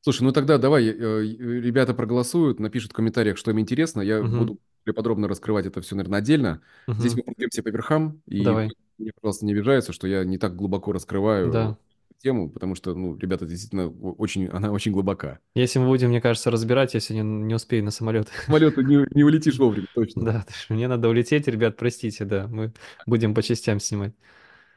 [0.02, 0.92] Слушай, ну тогда давай, э,
[1.24, 4.02] ребята проголосуют, напишут в комментариях, что им интересно.
[4.02, 4.24] Я Мгм.
[4.24, 4.60] буду
[4.94, 6.62] подробно раскрывать это все, наверное, отдельно.
[6.88, 7.24] Здесь Мгм.
[7.26, 8.72] мы пройдемся по верхам, и Давай.
[8.98, 11.78] мне, пожалуйста, не обижаются, что я не так глубоко раскрываю Да.
[12.22, 15.39] тему, потому что, ну, ребята, действительно, очень, она очень глубока.
[15.56, 18.28] Если мы будем, мне кажется, разбирать, я сегодня не успею на самолет.
[18.46, 20.26] Самолету не, не улетишь вовремя, точно.
[20.26, 22.74] Да, мне надо улететь, ребят, простите, да, мы
[23.06, 24.13] будем по частям снимать.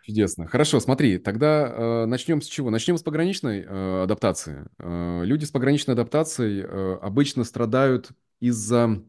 [0.05, 0.49] Чудесно.
[0.49, 2.71] Хорошо, смотри, тогда э, начнем с чего?
[2.71, 4.67] Начнем с пограничной э, адаптации.
[4.79, 8.11] Э, люди с пограничной адаптацией э, обычно страдают
[8.41, 9.01] из-за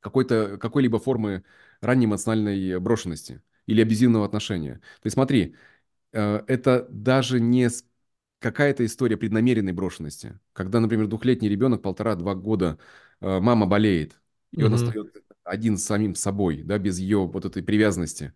[0.00, 1.44] какой-то, какой-либо формы
[1.80, 4.74] ранней эмоциональной брошенности или абьюзивного отношения.
[5.02, 5.56] То есть смотри,
[6.12, 7.68] э, это даже не
[8.38, 10.38] какая-то история преднамеренной брошенности.
[10.52, 12.78] Когда, например, двухлетний ребенок, полтора-два года,
[13.20, 14.20] э, мама болеет,
[14.56, 14.74] и он Мгм.
[14.74, 18.34] остается один с самим собой, да, без ее вот этой привязанности,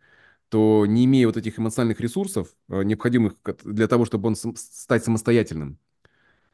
[0.48, 5.78] то не имея вот этих эмоциональных ресурсов, э, необходимых для того, чтобы он стать самостоятельным,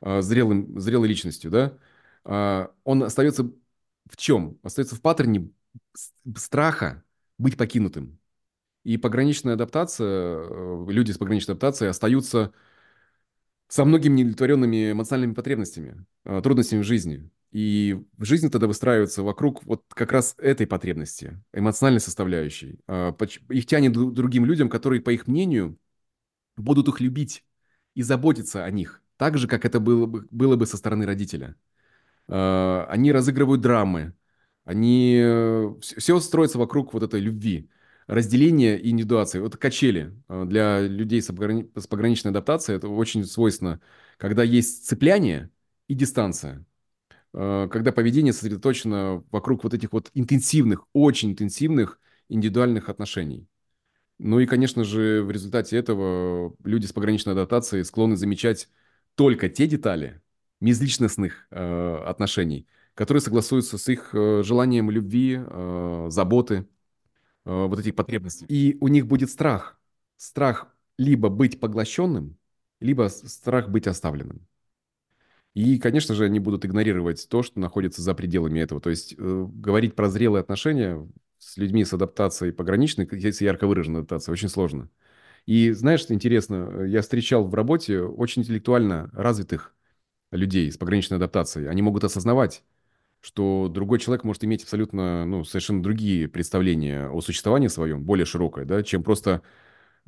[0.02, 1.78] зрелым, зрелой личностью, да,
[2.84, 3.50] он остается
[4.08, 4.58] в чем?
[4.62, 5.50] Остается в паттерне
[6.36, 7.04] страха
[7.38, 8.18] быть покинутым.
[8.84, 12.52] И пограничная адаптация, э, люди с пограничной адаптацией остаются
[13.68, 17.28] со многими неудовлетворенными эмоциональными потребностями, э, трудностями в жизни.
[17.50, 22.78] И в жизни тогда выстраивается вокруг вот как раз этой потребности, эмоциональной составляющей.
[22.86, 23.16] А,
[23.48, 25.78] Их тянет к другим людям, которые, по их мнению,
[26.56, 27.44] будут их любить
[27.94, 31.56] и заботиться о них, так же, как это было бы, было бы со стороны родителя.
[32.28, 34.14] Э, Они разыгрывают драмы,
[34.64, 35.22] они...
[35.80, 37.68] Все строится вокруг вот этой любви,
[38.06, 39.38] разделения и индивидуации.
[39.40, 43.80] Вот качели э, для людей с, обграни- с пограничной адаптацией, это очень свойственно,
[44.18, 45.50] когда есть цепляние
[45.88, 46.64] и дистанция,
[47.34, 53.46] Э, когда поведение сосредоточено вокруг вот этих вот интенсивных, очень интенсивных индивидуальных отношений.
[54.18, 58.68] Ну и, конечно же, в результате этого люди с пограничной адаптацией склонны замечать
[59.14, 60.22] только те детали
[60.60, 66.66] межличностных э, отношений, которые согласуются с их э, желанием любви, э, заботы,
[67.44, 68.46] э, вот этих потребностей.
[68.48, 69.78] И у них будет страх.
[70.16, 72.36] Страх либо быть поглощенным,
[72.80, 74.46] либо страх быть оставленным.
[75.54, 78.80] И, конечно же, они будут игнорировать то, что находится за пределами этого.
[78.80, 81.06] То есть э, говорить про зрелые отношения
[81.38, 84.90] с людьми с адаптацией пограничной, если ярко выраженная адаптация, очень сложно.
[85.46, 89.75] И знаешь, что интересно, я встречал в работе очень интеллектуально развитых
[90.30, 91.68] людей с пограничной адаптацией.
[91.68, 92.62] Они могут осознавать,
[93.20, 98.64] что другой человек может иметь абсолютно, ну, совершенно другие представления о существовании своем, более широкое,
[98.64, 99.42] да, чем просто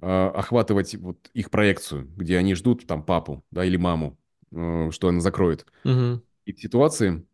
[0.00, 4.18] э, охватывать вот их проекцию, где они ждут там папу, да, или маму,
[4.52, 5.66] э, что она закроет.
[5.84, 6.22] Мгм.
[6.44, 7.26] И в ситуации,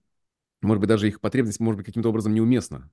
[0.62, 2.90] может быть, даже их потребность может быть каким-то образом неуместна.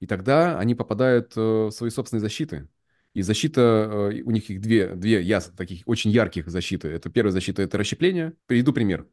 [0.00, 2.68] И тогда они попадают э, в свои собственные защиты.
[3.14, 6.88] И защита, э, у них их две, две яс, таких очень ярких защиты.
[6.88, 8.34] Это первая защита, это расщепление.
[8.46, 9.06] Приведу пример.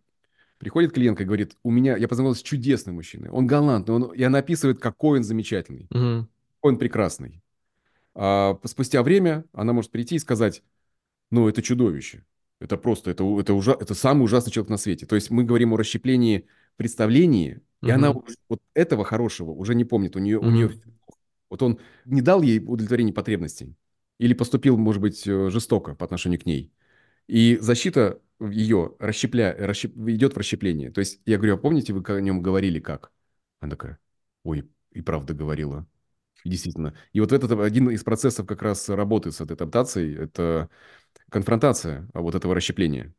[0.57, 4.23] Приходит клиентка и говорит, у меня, я познакомилась с чудесным мужчиной, он галантный, он, и
[4.23, 6.29] она описывает, какой он замечательный, Мгм.
[6.55, 7.41] какой он прекрасный.
[8.13, 10.63] А спустя время она может прийти и сказать,
[11.29, 12.23] ну, это чудовище.
[12.61, 15.05] Это просто, это, это, ужа, это самый ужасный человек на свете.
[15.05, 18.13] То есть мы говорим о расщеплении представлений, и она
[18.47, 20.15] вот этого хорошего уже не помнит.
[20.15, 20.71] У нее, у нее
[21.49, 23.75] вот он не дал ей удовлетворение потребностей
[24.17, 26.71] или поступил, может быть, э, жестоко по отношению к ней.
[27.27, 30.91] И защита ее расщепля, расщеп- идет в расщепление.
[30.91, 33.11] То есть я говорю, а помните, вы о нем говорили как?
[33.59, 33.99] Она такая,
[34.43, 35.87] ой, и правда говорила.
[36.43, 36.93] Действительно.
[37.11, 40.69] И вот этот один из процессов как раз работы с этой адаптацией, это
[41.29, 43.13] конфронтация вот этого расщепления.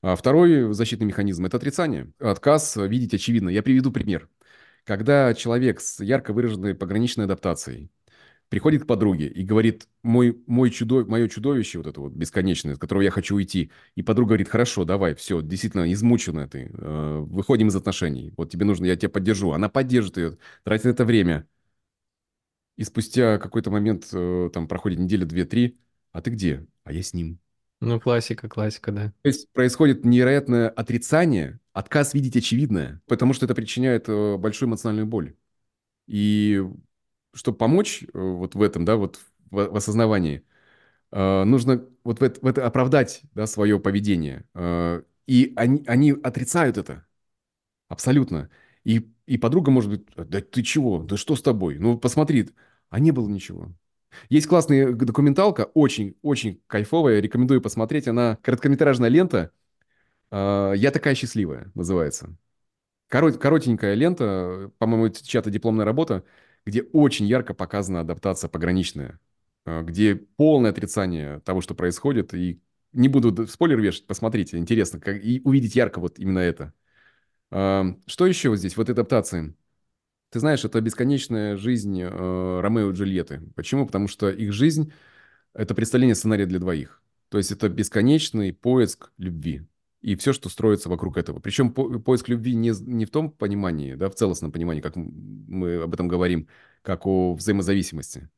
[0.00, 2.12] А второй защитный механизм– это отрицание.
[2.20, 3.48] Отказ видеть очевидно.
[3.48, 4.28] Я приведу пример.
[4.84, 7.90] Когда человек с ярко выраженной пограничной адаптацией
[8.48, 12.78] приходит к подруге и говорит, мой, мой чудо, мое чудовище, вот это вот бесконечное, с
[12.78, 17.68] которого я хочу уйти, и подруга говорит, хорошо, давай, все, действительно, измученная ты, э, выходим
[17.68, 19.52] из отношений, вот тебе нужно, я тебя поддержу.
[19.52, 21.46] Она поддержит ее, тратит это время.
[22.76, 25.78] И спустя какой-то момент, э, там проходит неделя, две, три,
[26.12, 26.66] а ты где?
[26.84, 27.38] А я с ним.
[27.80, 29.12] Ну, классика, классика, да.
[29.22, 35.06] То есть происходит невероятное отрицание, отказ видеть очевидное, потому что это причиняет э, большую эмоциональную
[35.06, 35.36] боль.
[36.06, 36.62] И
[37.38, 39.20] чтобы помочь э, вот в этом, да, вот
[39.50, 40.44] в, в осознавании,
[41.12, 44.44] э, нужно вот в это, в это оправдать, да, свое поведение.
[44.54, 47.06] Э, и они, они отрицают это
[47.88, 48.50] абсолютно.
[48.84, 51.78] И, и подруга может быть, да ты чего, да что с тобой?
[51.78, 52.50] Ну посмотри,
[52.90, 53.72] а не было ничего.
[54.30, 58.08] Есть классная документалка, очень-очень кайфовая, рекомендую посмотреть.
[58.08, 59.52] Она короткометражная лента
[60.30, 62.36] э, «Я такая счастливая» называется.
[63.08, 66.24] Корот, коротенькая лента, по-моему, чья-то дипломная работа,
[66.68, 69.18] где очень ярко показана адаптация пограничная,
[69.64, 72.34] э, где полное отрицание того, что происходит.
[72.34, 72.60] И
[72.92, 76.72] не буду спойлер вешать, посмотрите, интересно, как, и увидеть ярко вот именно это.
[77.50, 79.54] Что еще вот здесь, вот адаптации?
[80.30, 83.40] Ты знаешь, это бесконечная жизнь э, Ромео и Джульетты.
[83.54, 83.86] Почему?
[83.86, 84.92] Потому что их жизнь–
[85.54, 87.02] это представление сценария для двоих.
[87.30, 89.62] То есть это бесконечный поиск любви.
[90.00, 91.40] И все, что строится вокруг этого.
[91.40, 95.82] Причем по поиск любви не, не в том понимании, да, в целостном понимании, как мы
[95.82, 96.46] об этом говорим,
[96.82, 98.28] как о взаимозависимости,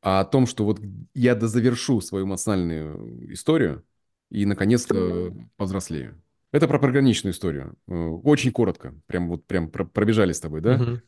[0.00, 0.80] а о том, что вот
[1.14, 3.84] я дозавершу свою эмоциональную историю
[4.30, 6.22] и, наконец-то, повзрослею.
[6.52, 7.76] Это про пограничную историю.
[7.86, 8.94] Э, очень коротко.
[9.06, 10.76] Прям вот прям пробежали с тобой, да?
[10.76, 11.00] Угу.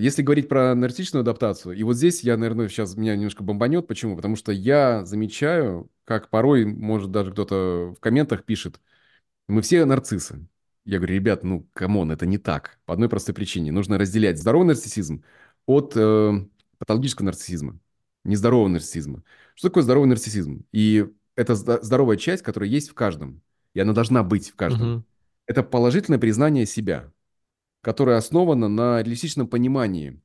[0.00, 3.86] Если говорить про нарциссичную адаптацию, и вот здесь я, наверное, сейчас меня немножко бомбанет.
[3.86, 4.16] Почему?
[4.16, 8.80] Потому что я замечаю, как порой, может, даже кто-то в комментах пишет,
[9.52, 10.46] мы все нарциссы.
[10.84, 12.78] Я говорю, ребят, ну, come on, это не так.
[12.84, 13.70] По одной простой причине.
[13.70, 15.22] Нужно разделять здоровый нарциссизм
[15.66, 16.44] от э,
[16.78, 17.78] патологического нарциссизма,
[18.24, 19.22] нездорового нарциссизма.
[19.54, 20.64] Что такое здоровый нарциссизм?
[20.72, 23.42] И это здоровая часть, которая есть в каждом.
[23.74, 24.94] И она должна быть в каждом.
[24.94, 25.04] Угу.
[25.46, 27.12] Это положительное признание себя
[27.82, 30.20] которая основана на реалистичном понимании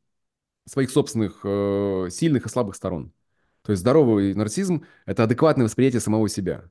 [0.66, 3.12] своих собственных э, сильных и слабых сторон.
[3.64, 6.70] То есть здоровый нарциссизм– это адекватное восприятие самого себя.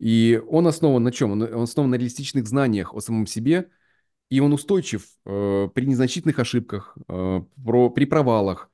[0.00, 1.32] И он основан на чем?
[1.32, 3.70] Он, основан на реалистичных знаниях о самом себе,
[4.30, 8.70] и он устойчив э, при незначительных ошибках, э, про, при провалах,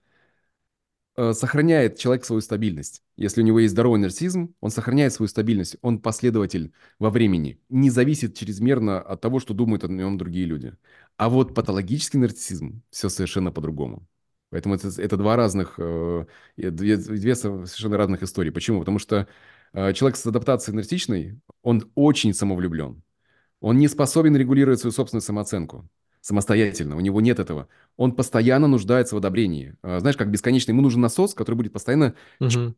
[1.19, 3.03] Э, сохраняет человек свою стабильность.
[3.17, 7.89] Если у него есть здоровый нарциссизм, он сохраняет свою стабильность, он последователь во времени, не
[7.89, 10.75] зависит чрезмерно от того, что думают о нем другие люди.
[11.17, 14.07] А вот патологический нарциссизм все совершенно по-другому.
[14.51, 16.27] Поэтому это, это два разных, э,
[16.59, 18.51] две, две совершенно разных истории.
[18.51, 18.81] Почему?
[18.81, 19.27] Потому что
[19.95, 23.03] человек с адаптацией нарциссичной, он очень самовлюблен.
[23.61, 25.89] Он не способен регулировать свою собственную самооценку
[26.27, 27.69] самостоятельно, у него нет этого.
[27.97, 29.77] Он постоянно нуждается в одобрении.
[29.83, 32.75] А, знаешь, как бесконечный, ему нужен насос, который будет постоянно угу.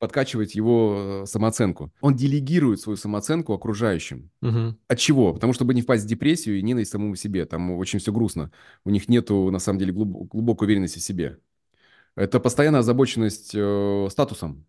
[0.00, 1.92] подкачивать его э, самооценку.
[2.00, 4.30] Он делегирует свою самооценку окружающим.
[4.42, 4.76] Угу.
[4.88, 5.32] От чего?
[5.32, 7.46] Потому чтобы не впасть в депрессию и ненависть самому себе.
[7.46, 8.50] Там очень все грустно.
[8.84, 11.38] У них нету, на самом деле, глубокой уверенности в себе.
[12.16, 14.66] Это постоянная озабоченность э, статусом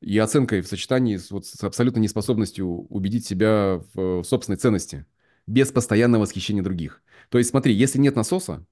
[0.00, 5.06] и оценкой в сочетании с, вот, с абсолютной неспособностью убедить себя в, в собственной ценности
[5.46, 7.02] без постоянного восхищения других.
[7.28, 8.66] То есть смотри, если нет насоса,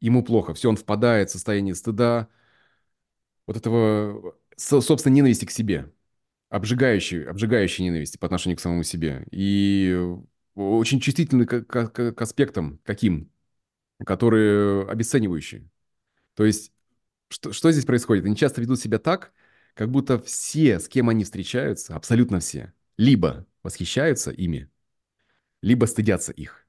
[0.00, 2.28] ему плохо, все, он впадает в состояние стыда,
[3.46, 5.90] вот этого, собственно, ненависти к себе,
[6.50, 9.26] обжигающей, обжигающей ненависти по отношению к самому себе.
[9.30, 9.98] И
[10.54, 13.30] очень чувствительный к, к, к аспектам каким,
[14.04, 15.68] которые обесценивающие.
[16.34, 16.72] То есть,
[17.28, 18.24] что, что здесь происходит?
[18.24, 19.32] Они часто ведут себя так,
[19.78, 24.68] как будто все, с кем они встречаются, абсолютно все, либо восхищаются ими,
[25.62, 26.66] либо стыдятся их.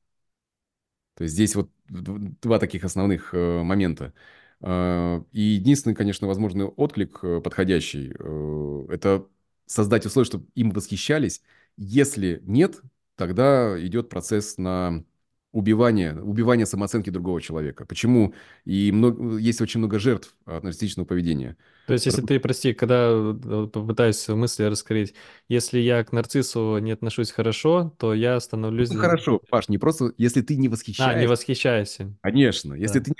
[1.15, 4.13] То есть здесь вот два таких основных э, момента.
[4.61, 9.25] Э, и единственный, конечно, возможный отклик э, подходящий э,– это
[9.65, 11.41] создать условия, чтобы им восхищались.
[11.77, 12.79] Если нет,
[13.15, 15.03] тогда идет процесс на
[15.51, 17.85] убивание, убивание самооценки другого человека.
[17.85, 18.33] Почему?
[18.65, 21.57] И много, есть очень много жертв от нарциссичного поведения.
[21.87, 23.33] То есть, если ты, прости, когда
[23.73, 25.15] попытаюсь мысли раскрыть,
[25.47, 28.91] если я к нарциссу не отношусь хорошо, то я становлюсь...
[28.91, 31.17] Ну, хорошо, Паш, не просто, если ты не восхищаешься.
[31.17, 32.15] А, не восхищайся.
[32.21, 33.05] Конечно, если да.
[33.05, 33.13] ты...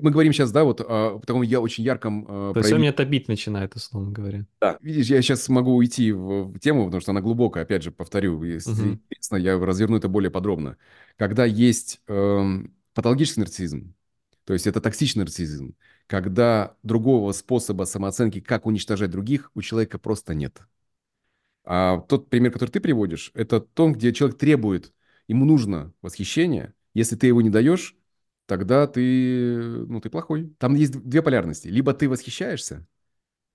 [0.00, 2.24] Мы говорим сейчас, да, вот о таком я очень ярком...
[2.24, 2.80] Э, то есть, прояв...
[2.80, 4.46] меня топить начинает, условно говоря.
[4.60, 7.90] Да, видишь, я сейчас могу уйти в, в тему, потому что она глубокая, опять же,
[7.90, 8.88] повторю, если угу.
[8.92, 10.76] интересно, я разверну это более подробно.
[11.16, 12.58] Когда есть э,
[12.94, 13.94] патологический нарциссизм,
[14.44, 15.74] то есть это токсичный нарциссизм,
[16.06, 20.60] когда другого способа самооценки, как уничтожать других, у человека просто нет.
[21.64, 24.92] А тот пример, который ты приводишь, это то, где человек требует,
[25.26, 26.74] ему нужно восхищение.
[26.94, 27.96] Если ты его не даешь,
[28.46, 30.52] тогда ты, ну, ты плохой.
[30.58, 31.68] Там есть две полярности.
[31.68, 32.86] Либо ты восхищаешься,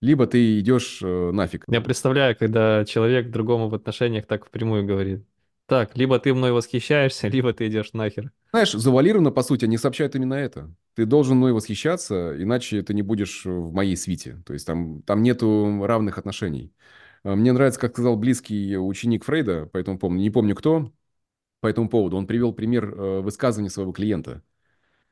[0.02, 1.66] либо ты идешь э, нафиг.
[1.68, 5.24] Я представляю, когда человек другому в отношениях так впрямую говорит.
[5.68, 8.32] Так, либо ты мной восхищаешься, либо ты идешь нахер.
[8.52, 10.74] Знаешь, завуалированно, по сути, они сообщают именно это.
[10.96, 14.42] Ты должен мной восхищаться, иначе ты не будешь в моей свите.
[14.46, 16.74] То есть там, там нету равных отношений.
[17.24, 20.92] А, мне нравится, как сказал близкий ученик Фрейда, поэтому помню, не помню кто,
[21.62, 22.18] по этому поводу.
[22.18, 24.44] Он привел пример э, высказывания своего клиента.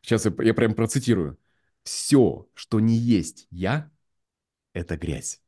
[0.02, 1.38] Сейчас я, я прям процитирую.
[1.84, 3.90] «Все, что не есть я,
[4.74, 5.42] это грязь».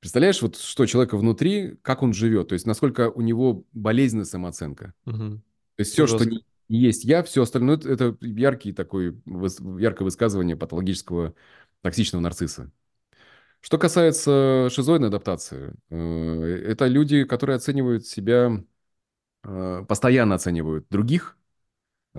[0.00, 4.94] Представляешь, вот что человека внутри, как он живет, то есть насколько у него болезненная самооценка.
[5.04, 5.16] Угу.
[5.16, 5.42] То
[5.78, 11.34] есть все, что не, не есть я, все остальное, это яркий такой, яркое высказывание патологического
[11.82, 12.70] токсичного нарцисса.
[13.60, 18.64] Что касается шизоидной адаптации, э, это люди, которые оценивают себя,
[19.44, 21.36] э, постоянно оценивают других,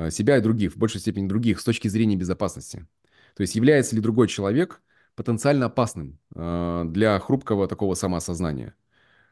[0.10, 2.88] себя и других, в большей степени других, с точки зрения безопасности.
[3.36, 4.82] То есть является ли другой человек
[5.15, 8.75] потенциально опасным э, для хрупкого такого самоосознания,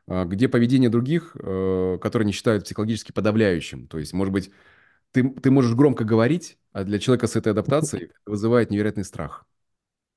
[0.07, 3.87] э, где поведение других, э, которые не считают психологически подавляющим.
[3.87, 4.51] То есть, может быть,
[5.11, 9.45] ты, ты можешь громко говорить, а для человека с этой адаптацией вызывает невероятный страх.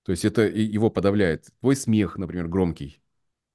[0.04, 1.48] То есть это его подавляет.
[1.60, 3.00] Твой смех, например, громкий.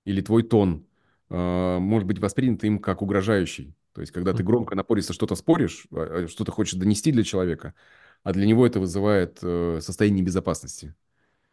[0.05, 0.87] или твой тон
[1.29, 3.75] э, может быть воспринят им как угрожающий.
[3.97, 7.73] То есть, когда ты громко, напористо что-то споришь, а, а, что-то хочешь донести для человека,
[8.21, 10.93] а для него это вызывает э, состояние безопасности.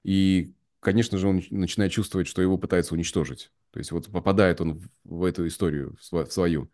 [0.02, 3.50] И, конечно же, он начинает чувствовать, что его пытаются уничтожить.
[3.70, 6.70] То есть вот попадает он в, эту историю, в свою.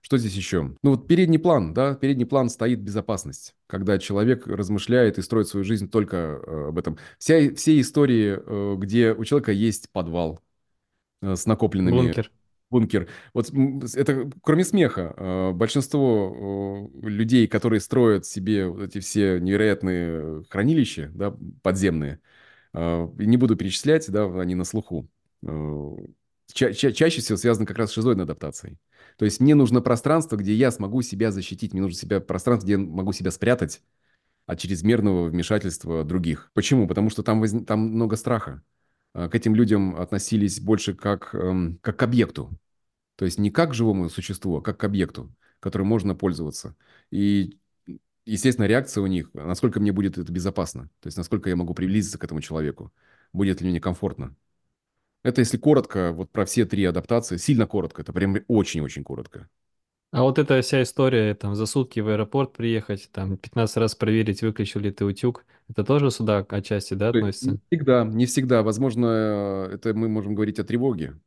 [0.00, 0.74] Что здесь еще?
[0.82, 5.62] Ну вот передний план, да, передний план стоит безопасность, когда человек размышляет и строит свою
[5.62, 6.98] жизнь только э, об этом.
[7.20, 10.40] Вся, все истории, э, где у человека есть подвал
[11.20, 12.32] э, с накопленными Бункер.
[12.72, 13.08] Бункер.
[13.34, 13.50] Вот
[13.94, 21.10] это кроме смеха, э, большинство э, людей, которые строят себе вот эти все невероятные хранилища,
[21.14, 22.20] да, подземные,
[22.74, 25.08] э, не буду перечислять, да, они на слуху.
[25.46, 25.96] э,
[26.52, 28.78] ча- ча- чаще всего связаны как раз с шизоидной адаптацией.
[29.18, 32.72] То есть мне нужно пространство, где я смогу себя защитить, мне нужно себя пространство, где
[32.74, 33.82] я могу себя спрятать
[34.46, 36.50] от чрезмерного вмешательства других.
[36.54, 36.88] Почему?
[36.88, 38.62] Потому что там, возник, там много страха.
[39.14, 42.50] А, К этим людям относились больше как, эм, как к объекту.
[43.16, 46.76] То есть не как к живому существу, а как к объекту, которым можно пользоваться.
[47.10, 47.58] И,
[48.26, 50.90] естественно, реакция у них, насколько мне будет это безопасно.
[51.00, 52.92] То есть насколько я могу приблизиться к этому человеку.
[53.32, 54.36] Будет ли мне комфортно.
[55.24, 59.48] Это если коротко, вот про все три адаптации, сильно коротко, это прям очень-очень коротко.
[60.10, 64.42] А вот эта вся история, там, за сутки в аэропорт приехать, там, 15 раз проверить,
[64.42, 67.58] выключил ли ты утюг, это тоже сюда отчасти, да, есть не относится?
[67.68, 68.62] всегда, не всегда.
[68.62, 69.06] Возможно,
[69.70, 71.18] э, это мы можем говорить о тревоге.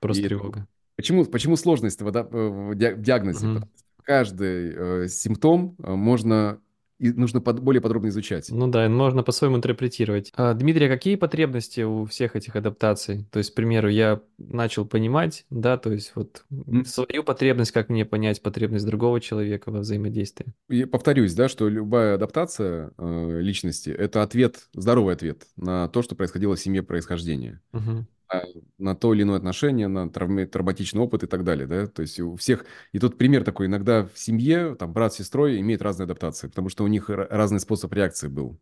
[0.00, 0.66] Просто И тревога.
[0.96, 3.46] почему, почему сложность в, ада- в диа- в диагнозе?
[3.46, 3.68] Что
[4.02, 6.60] каждый э, симптом э, можно
[7.04, 8.48] и нужно под- более подробно изучать.
[8.50, 10.32] Ну да, можно по-своему интерпретировать.
[10.34, 13.26] А, Дмитрий, а какие потребности у всех этих адаптаций?
[13.30, 16.86] То есть, к примеру, я начал понимать, да, то есть вот М.
[16.86, 20.54] свою потребность, как мне понять потребность другого человека во взаимодействии.
[20.70, 26.14] И повторюсь, да, что любая адаптация э, личности– это ответ, здоровый ответ на то, что
[26.14, 27.60] происходило в семье происхождения.
[27.72, 28.06] Мгм.
[28.42, 28.44] А,
[28.78, 32.20] на то или иное отношение, на травме- травматичный опыт и так далее, да, то есть
[32.20, 36.04] у всех, и тут пример такой, иногда в семье, там, брат с сестрой имеют разные
[36.04, 38.58] адаптации, потому что у них ра- разный способ реакции был.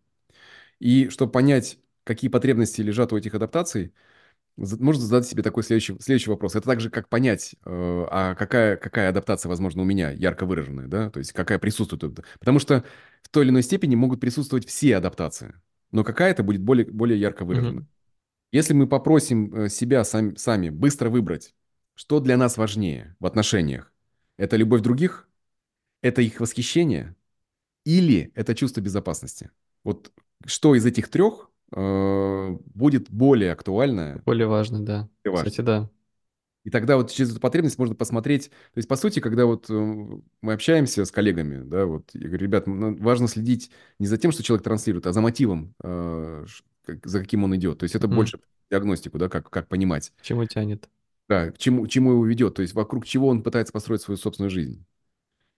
[0.81, 3.93] И чтобы понять, какие потребности лежат у этих адаптаций,
[4.57, 6.55] можно задать себе такой следующий, следующий вопрос.
[6.57, 10.89] Это так же, как понять, э, а какая, какая адаптация, возможно, у меня ярко выраженная,
[10.89, 12.21] да, то есть какая присутствует.
[12.39, 12.85] Потому что
[13.23, 15.55] в той или иной степени могут присутствовать все адаптации,
[15.91, 17.81] но какая-то будет более, более ярко выражена.
[17.81, 17.89] Мгм.
[18.53, 21.55] Если мы попросим э, себя сами, сами быстро выбрать,
[21.95, 23.93] что для нас важнее в отношениях,
[24.37, 25.29] это любовь других,
[26.03, 27.17] это их восхищение
[27.85, 29.51] или это чувство безопасности?
[29.85, 30.13] Вот
[30.45, 35.09] что из этих трех э, будет более актуально Более важно, да.
[35.25, 35.65] и Кстати, важно?
[35.65, 35.91] да.
[36.65, 38.49] И тогда вот через эту потребность можно посмотреть.
[38.49, 42.45] То есть, по сути, когда вот э, мы общаемся с коллегами, да, вот, я говорю,
[42.45, 46.45] ребят, ну, важно следить не за тем, что человек транслирует, а за мотивом, э,
[46.85, 47.79] как- за каким он идет.
[47.79, 48.17] То есть это Мгм.
[48.17, 48.39] больше
[48.71, 50.13] диагностику, да, как, как понимать.
[50.19, 50.89] К чему тянет?
[51.29, 54.19] Да, к чему, к чему его ведет, то есть вокруг чего он пытается построить свою
[54.19, 54.85] собственную жизнь.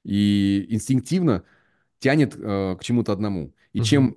[0.05, 1.45] И инстинктивно
[2.01, 3.55] тянет э, к чему-то одному.
[3.73, 3.85] И Мгм.
[3.87, 4.17] чем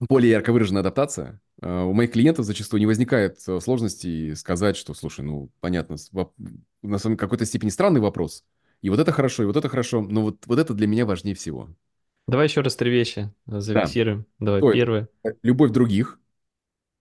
[0.00, 4.94] более ярко выраженная адаптация, э, у моих клиентов зачастую не возникает э, сложности сказать, что,
[4.94, 6.32] слушай, ну, понятно, воп-
[6.82, 8.44] на самом какой-то степени странный вопрос.
[8.82, 11.34] И вот это хорошо, и вот это хорошо, но вот, вот это для меня важнее
[11.34, 11.68] всего.
[12.26, 13.60] Давай еще раз три вещи э, Да.
[13.60, 14.26] зафиксируем.
[14.38, 15.08] Давай, То есть первое.
[15.24, 16.19] э, любовь других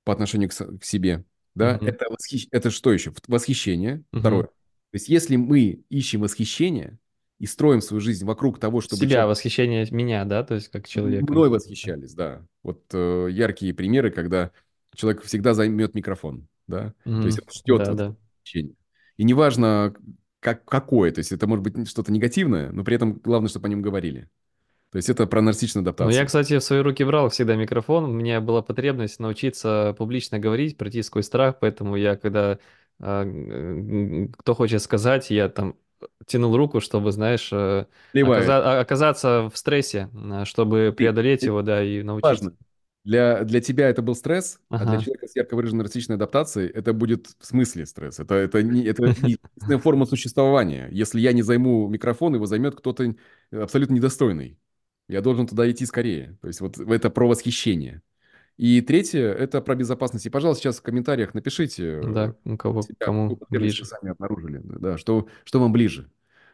[0.04, 1.24] по отношению к, к себе,
[1.56, 1.88] да, Мгм.
[1.88, 3.14] это, восхищ- это что еще?
[3.28, 4.04] Восхищение.
[4.12, 4.20] Мгм.
[4.22, 4.44] Второе.
[4.44, 6.98] То есть если мы ищем восхищение
[7.40, 10.88] и строим свою жизнь вокруг того, чтобы Себя, человек восхищение меня, да, то есть как
[10.88, 11.32] человека.
[11.32, 12.46] мной восхищались, да.
[12.64, 14.52] Вот э, яркие примеры, когда
[14.96, 18.16] человек всегда займет микрофон, да, то есть он ждет Да, да.
[18.40, 18.74] восхищения.
[19.18, 19.94] И неважно,
[20.40, 23.70] как, какое, то есть это может быть что-то негативное, но при этом главное, чтобы о
[23.70, 24.28] нем говорили.
[24.92, 26.26] То есть это про нарциссичную Ну, я, адаптацию.
[26.26, 28.06] кстати, в свои руки брал всегда микрофон.
[28.06, 32.58] У меня была потребность научиться публично говорить, пройти сквозь страх, поэтому я, когда
[33.02, 35.76] м, кто хочет сказать, я там
[36.26, 37.86] тянул руку, чтобы, знаешь, э,
[38.22, 42.46] оказа- а- оказаться в стрессе, а, чтобы преодолеть его, да, и научиться.
[42.46, 42.56] важно.
[43.06, 45.00] Для, для тебя это был стресс, а для Ага.
[45.00, 48.20] человека с ярко выраженной нарциссичной адаптацией это будет в смысле стресс.
[48.20, 49.38] Это, это, не, это не
[49.80, 50.90] форма существования.
[50.92, 53.16] Если я не займу микрофон, его займет кто-то
[53.52, 54.58] абсолютно недостойный.
[55.10, 56.38] Я должен туда идти скорее.
[56.42, 58.02] То есть вот это про восхищение.
[58.58, 60.26] И третье, это про безопасность.
[60.26, 63.86] И, пожалуйста, сейчас в комментариях напишите э, Да, у кого, себя, кому ближе.
[63.86, 64.62] сами обнаружили.
[64.64, 66.12] Да, что, что вам ближе.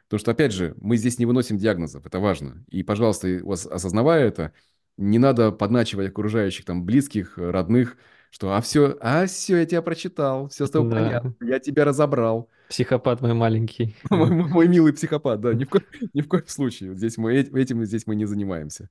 [0.08, 2.64] Потому что, опять же, мы здесь не выносим диагнозов, это важно.
[2.70, 3.42] И, пожалуйста,
[3.72, 4.54] осознавая это,
[4.98, 7.98] не надо подначивать окружающих, там, близких, э, родных,
[8.36, 11.86] что «а все, а все, я тебя прочитал, все с тобой Да, понятно, я тебя
[11.86, 12.50] разобрал».
[12.68, 13.96] психопат мой маленький.
[14.10, 15.82] Мой, мой- мой милый психопат, да, ни в, ко-
[16.14, 16.96] ни в коем случае.
[16.96, 18.90] Здесь мы, эт- этим здесь мы не занимаемся.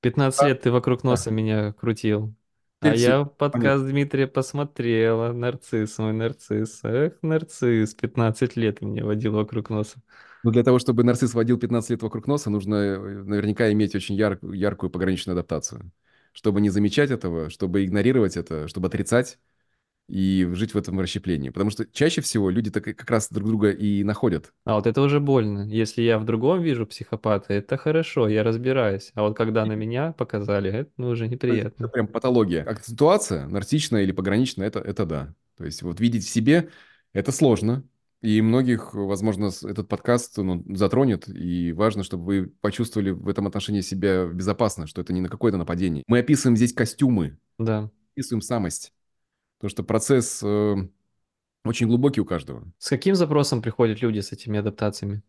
[0.00, 2.34] 15 А, лет ты вокруг носа меня крутил.
[2.80, 3.36] А Теперь все я понятно.
[3.38, 5.32] подкаст Дмитрия посмотрела.
[5.32, 6.80] Нарцисс мой, нарцисс.
[6.84, 7.94] Эх, нарцисс.
[7.94, 10.02] 15 лет меня водил вокруг носа.
[10.42, 14.14] Но для того, чтобы нарцисс водил 15 лет вокруг носа, нужно э, наверняка иметь очень
[14.14, 15.90] яр- яркую пограничную адаптацию.
[16.36, 19.38] Чтобы не замечать этого, чтобы игнорировать это, чтобы отрицать
[20.06, 21.48] и жить в этом расщеплении.
[21.48, 24.52] Потому что чаще всего люди так, и как раз друг друга и находят.
[24.66, 25.66] А вот это уже больно.
[25.66, 29.12] Если я в другом вижу психопата, это хорошо, я разбираюсь.
[29.14, 31.88] А вот когда на меня показали, это ну, уже Это неприятно.
[31.88, 32.64] прям патология.
[32.64, 35.34] Как ситуация, нарцissичная или пограничная, это, это да.
[35.56, 36.68] То есть вот видеть в себе
[37.14, 37.82] это сложно.
[38.22, 41.28] И многих, возможно, этот подкаст ну, затронет.
[41.28, 45.58] И важно, чтобы вы почувствовали в этом отношении себя безопасно, что это не на какое-то
[45.58, 46.02] нападение.
[46.06, 47.90] Мы описываем здесь костюмы, Да.
[48.14, 48.92] описываем самость.
[49.58, 50.76] Потому что процесс э,
[51.64, 52.64] очень глубокий у каждого.
[52.78, 55.22] С каким запросом приходят люди с этими адаптациями?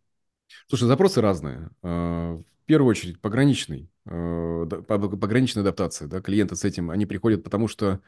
[0.68, 1.70] Слушай, запросы разные.
[1.84, 6.08] Э, В первую очередь, пограничный, э, пограничная адаптация.
[6.08, 8.02] Да, клиенты с этим, они приходят, потому что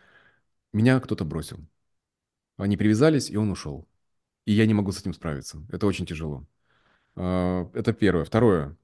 [0.74, 1.60] меня кто-то бросил.
[2.58, 3.88] Они привязались, и он ушел.
[4.46, 5.64] И я не могу с этим справиться.
[5.72, 6.46] Это очень тяжело.
[7.16, 8.26] А, Это первое.
[8.26, 8.78] Второе.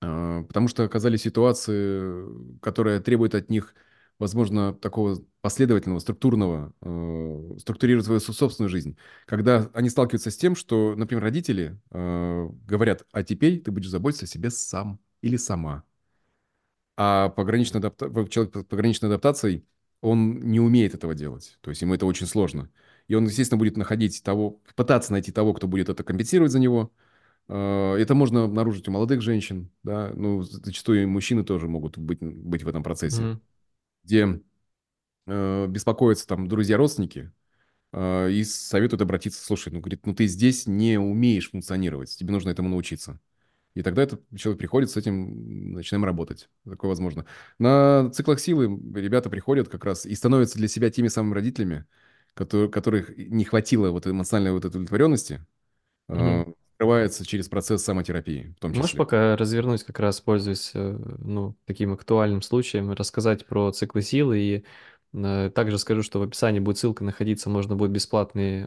[0.00, 2.26] а, Потому что оказались ситуации,
[2.60, 3.74] которые требуют от них,
[4.18, 8.96] возможно, такого последовательного, структурного, э, структурировать свою со- собственную жизнь.
[9.26, 14.28] Когда они сталкиваются с тем, что, например, родители говорят, а теперь ты будешь заботиться о
[14.28, 15.84] себе сам или сама.
[16.96, 18.06] А пограничная адапта...
[18.28, 19.64] человек с пограничной адаптацией,
[20.00, 21.58] он не умеет этого делать.
[21.60, 22.70] То есть ему это очень сложно.
[23.08, 26.92] И он, естественно, будет находить того, пытаться найти того, кто будет это компенсировать за него.
[27.48, 32.20] Э, Это можно обнаружить у молодых женщин, да, ну, зачастую и мужчины тоже могут быть,
[32.20, 33.40] быть в этом процессе, Мгм.
[34.04, 34.40] где
[35.26, 37.32] э, беспокоятся там друзья, родственники,
[37.92, 42.50] э, и советуют обратиться, слушай, ну, говорит, ну, ты здесь не умеешь функционировать, тебе нужно
[42.50, 43.20] этому научиться.
[43.74, 46.50] И тогда этот человек приходит с этим, начинаем работать.
[46.64, 47.26] Такое возможно.
[47.58, 51.86] На циклах силы ребята приходят как раз и становятся для себя теми самыми родителями,
[52.34, 55.44] которые, которых не хватило вот эмоциональной вот этой удовлетворенности,
[56.08, 56.42] Мгм.
[56.42, 58.96] э, скрывается через процесс самотерапии в том Можешь числе.
[58.96, 64.64] пока развернуть, как раз пользуясь э, ну, таким актуальным случаем, рассказать про циклы силы и
[65.12, 68.66] э, также скажу, что в описании будет ссылка находиться, можно будет бесплатные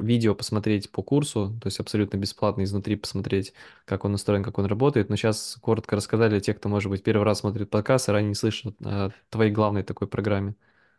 [0.00, 3.52] видео посмотреть по курсу, то есть абсолютно бесплатно изнутри посмотреть,
[3.84, 5.10] как он настроен, как он работает.
[5.10, 8.34] Но сейчас коротко рассказали тех, кто, может быть, первый раз смотрит подкаст, а ранее не
[8.34, 10.54] слышал о твоей главной такой программе.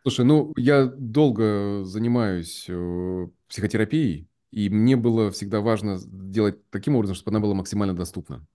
[0.06, 7.14] Слушай, ну, я долго занимаюсь э, психотерапией, и мне было всегда важно делать таким образом,
[7.14, 8.46] чтобы она была максимально доступна.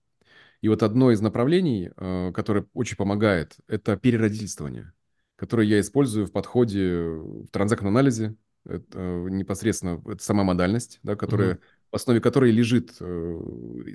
[0.61, 4.93] И вот одно из направлений, э, которое очень помогает, это переродительствование,
[5.37, 8.35] которое я использую в подходе в транзактном анализе.
[8.65, 11.59] Это э, непосредственно это сама модальность, да, которая,
[11.91, 13.41] в основе которой лежит э,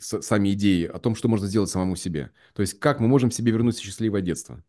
[0.00, 2.32] сами идеи о том, что можно сделать самому себе.
[2.54, 4.64] То есть как мы можем себе вернуть счастливое детство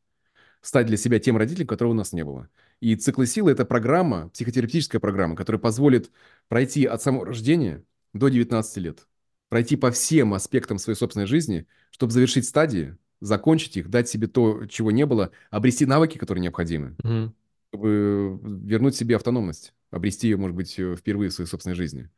[0.61, 2.49] стать для себя тем родителем, которого у нас не было.
[2.81, 6.11] И циклы силы– это программа, психотерапевтическая программа, которая позволит
[6.47, 9.07] пройти от самого рождения до 19 лет,
[9.49, 14.65] пройти по всем аспектам своей собственной жизни, чтобы завершить стадии, закончить их, дать себе то,
[14.67, 17.33] чего не было, обрести навыки, которые необходимы, Мгм.
[17.69, 22.09] чтобы вернуть себе автономность, обрести ее, может быть, э, впервые в своей собственной жизни.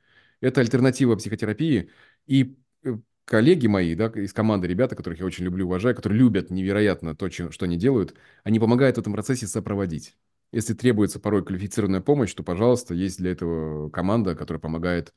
[0.41, 1.89] Это альтернатива психотерапии.
[2.25, 6.49] И э, коллеги мои, да, из команды ребята, которых я очень люблю, уважаю, которые любят
[6.51, 10.15] невероятно то, что они делают, они помогают в этом процессе сопроводить.
[10.51, 15.13] Если требуется порой квалифицированная помощь, то, пожалуйста, есть для этого команда, которая помогает,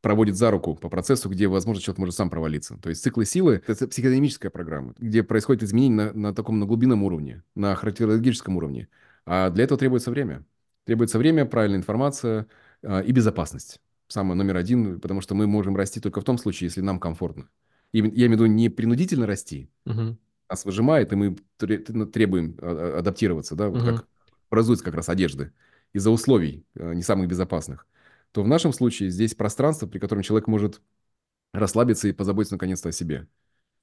[0.00, 2.76] проводит за руку по процессу, где, возможно, человек может сам провалиться.
[2.78, 7.04] То есть циклы силы– это психодинамическая программа, где происходит изменение на, на таком на глубинном
[7.04, 8.88] уровне, на характерологическом уровне.
[9.24, 10.44] А для этого требуется время.
[10.84, 12.48] Требуется время, правильная информация
[12.82, 13.80] а, и безопасность.
[14.08, 17.48] Самое номер один, потому что мы можем расти только в том случае, если нам комфортно.
[17.92, 20.18] И я имею в виду не принудительно расти, Мгм.
[20.50, 23.96] нас выжимает, и мы ну, требуем а, а, адаптироваться, да, вот Мгм.
[23.96, 24.06] как
[24.52, 25.52] образуются как раз одежды
[25.94, 27.86] из-за условий а, не самых безопасных,
[28.32, 30.82] то в нашем случае здесь пространство, при котором человек может
[31.54, 33.28] расслабиться и позаботиться наконец-то о себе.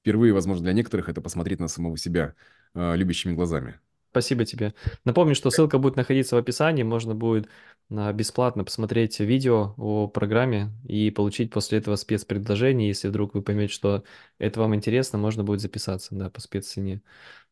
[0.00, 2.34] Впервые, возможно, для некоторых это посмотреть на самого себя
[2.72, 3.80] а, любящими глазами.
[4.12, 4.74] Спасибо тебе.
[5.04, 6.82] Напомню, что ссылка будет находиться в описании.
[6.82, 7.48] Можно будет
[7.90, 12.88] а, бесплатно посмотреть видео о программе и получить после этого спецпредложение.
[12.88, 14.04] Если вдруг вы поймете, что
[14.38, 17.02] это вам интересно, можно будет записаться, да, по спеццене.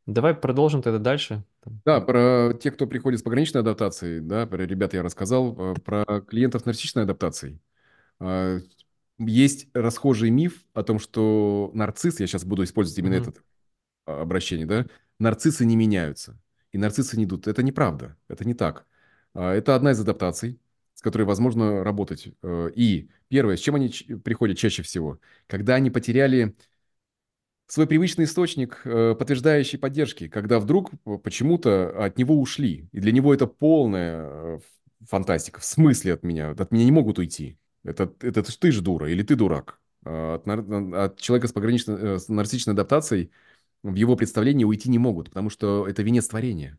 [0.09, 1.45] Давай продолжим тогда дальше.
[1.85, 6.21] Да, про тех, кто приходит с пограничной адаптацией, да, про ребят я рассказал, а, про
[6.23, 7.61] клиентов с нарциссичной адаптацией.
[8.21, 8.59] А,
[9.19, 13.17] Есть расхожий миф о том, что нарцисс, я сейчас буду использовать именно Мгм.
[13.17, 13.43] этот
[14.07, 14.87] а, обращение, да,
[15.19, 16.41] нарциссы не меняются,
[16.73, 17.49] и нарциссы не идут.
[17.49, 18.87] Это неправда, это не так.
[19.35, 20.61] А, Это одна из адаптаций,
[20.95, 22.29] с которой возможно работать.
[22.43, 23.89] Э, И первое, с чем они
[24.25, 25.21] приходят чаще всего?
[25.49, 26.57] Когда они потеряли
[27.69, 30.91] свой привычный источник э, подтверждающей поддержки, когда вдруг
[31.23, 32.89] почему-то от него ушли.
[32.93, 34.59] И для него это полная э,
[35.07, 35.61] фантастика.
[35.61, 36.51] В смысле от меня?
[36.51, 37.59] От меня не могут уйти.
[37.85, 39.81] Это, это ты же дура или ты дурак.
[40.05, 43.31] А от, от человека с пограничной э, с нарциссичной адаптацией
[43.83, 46.79] в его представлении уйти не могут, потому что это венец творения.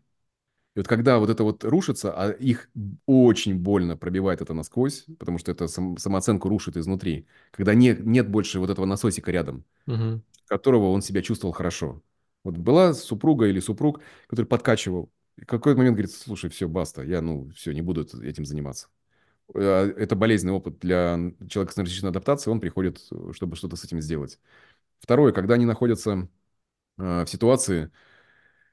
[0.80, 2.70] И вот когда вот это вот рушится, а их
[3.06, 8.30] очень больно пробивает это насквозь, потому что это сам, самооценку рушит изнутри, когда нет, нет
[8.30, 10.22] больше вот этого насосика рядом, угу.
[10.46, 12.02] которого он себя чувствовал хорошо.
[12.46, 17.22] Вот была супруга или супруг, который подкачивал, и какой-то момент говорит, слушай, все, баста, я,
[17.22, 18.88] ну, все, не буду этим заниматься.
[19.54, 21.20] А, это болезненный опыт для
[21.50, 24.40] человека с нарциссичной адаптацией, он приходит, чтобы что-то с этим сделать.
[25.02, 26.30] Второе, когда они находятся
[26.98, 27.92] э, в ситуации,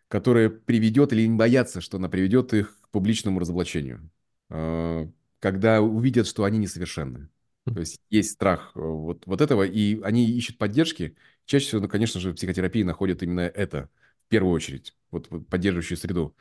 [0.09, 4.11] которая приведет или не боятся, что она приведет их к публичному разоблачению.
[4.49, 7.29] А, когда увидят, что они несовершенны.
[7.65, 11.17] То есть есть страх э, вот, вот этого, и они ищут поддержки.
[11.47, 13.91] Чаще всего, ну, конечно же, в психотерапии находят именно это,
[14.27, 16.37] в первую очередь, вот, вот поддерживающую среду.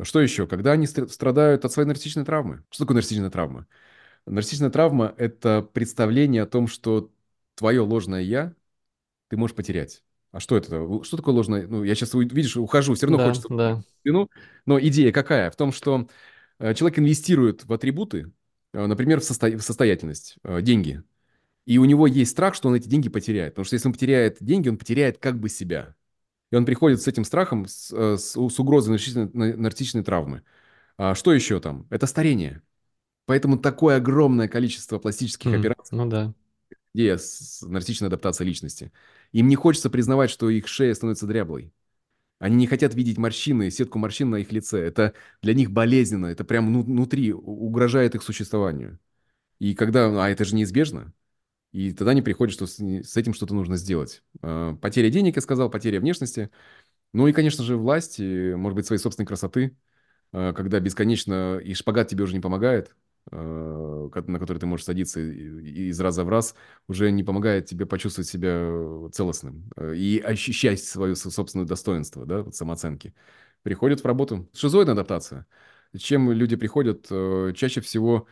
[0.00, 0.46] Что еще?
[0.46, 2.64] Когда они страдают от своей нарциссичной травмы.
[2.70, 3.66] Что такое нарциссичная травма?
[4.26, 7.12] Нарциссичная травма– это представление о том, что
[7.54, 8.54] твое ложное «я»
[9.28, 10.02] ты можешь потерять.
[10.32, 11.04] А что это?
[11.04, 11.66] Что такое ложное?
[11.66, 13.82] Ну, я сейчас, видишь, ухожу, все равно да, хочется да.
[14.64, 15.50] Но идея какая?
[15.50, 16.08] В том, что
[16.58, 18.32] э, человек инвестирует в атрибуты,
[18.72, 19.48] э, например, в, состо...
[19.48, 21.02] в состоятельность, э, деньги.
[21.66, 23.52] И у него есть страх, что он эти деньги потеряет.
[23.52, 25.94] Потому что если он потеряет деньги, он потеряет как бы себя.
[26.50, 30.42] И он приходит с этим страхом, с, с, с угрозой нарциссичной, нарциссичной травмы.
[30.96, 31.86] А что еще там?
[31.90, 32.62] Это старение.
[33.26, 35.96] Поэтому такое огромное количество пластических mm, операций.
[35.96, 36.34] Ну да
[36.94, 38.92] идея с нарциссичной адаптацией личности.
[39.32, 41.72] Им не хочется признавать, что их шея становится дряблой.
[42.38, 44.80] Они не хотят видеть морщины, сетку морщин на их лице.
[44.80, 48.98] Это для них болезненно, это прямо внутри угрожает их существованию.
[49.58, 51.14] И когда, а это же неизбежно,
[51.72, 54.22] и тогда они приходят, что с, этим что-то нужно сделать.
[54.42, 56.50] А, потеря денег, я сказал, потеря внешности.
[57.12, 59.76] Ну и, конечно же, власти, может быть, своей собственной красоты,
[60.32, 62.94] а, когда бесконечно и шпагат тебе уже не помогает,
[63.30, 66.54] на который ты можешь садиться из раза в раз,
[66.88, 68.68] уже не помогает тебе почувствовать себя
[69.12, 73.14] целостным э, и ощущать свое собственное достоинство, да, вот самооценки.
[73.62, 74.48] Приходят в работу.
[74.54, 75.46] Шизоидная адаптация.
[75.96, 77.06] Чем люди приходят?
[77.10, 78.26] Э, чаще всего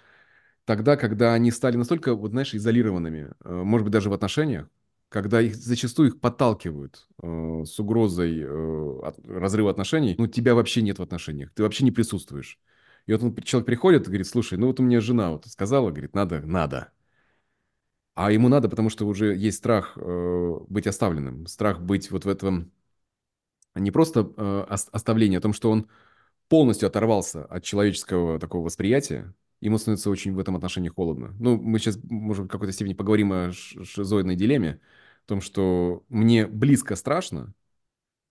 [0.64, 4.68] тогда, когда они стали настолько, вот знаешь, изолированными, может быть, даже в отношениях,
[5.10, 10.82] когда их зачастую их подталкивают э, с угрозой э, от, разрыва отношений, ну, тебя вообще
[10.82, 12.58] нет в отношениях, ты вообще не присутствуешь.
[13.06, 15.90] И вот он, человек приходит и говорит, слушай, ну вот у меня жена вот сказала,
[15.90, 16.92] говорит, надо, надо.
[18.14, 22.28] А ему надо, потому что уже есть страх э, быть оставленным, страх быть вот в
[22.28, 22.70] этом,
[23.74, 25.88] не просто э, оставление, о том, что он
[26.48, 31.34] полностью оторвался от человеческого такого восприятия, ему становится очень в этом отношении холодно.
[31.38, 34.80] Ну, мы сейчас, может, в какой-то степени поговорим о шизоидной дилемме,
[35.24, 37.54] о том, что мне близко страшно,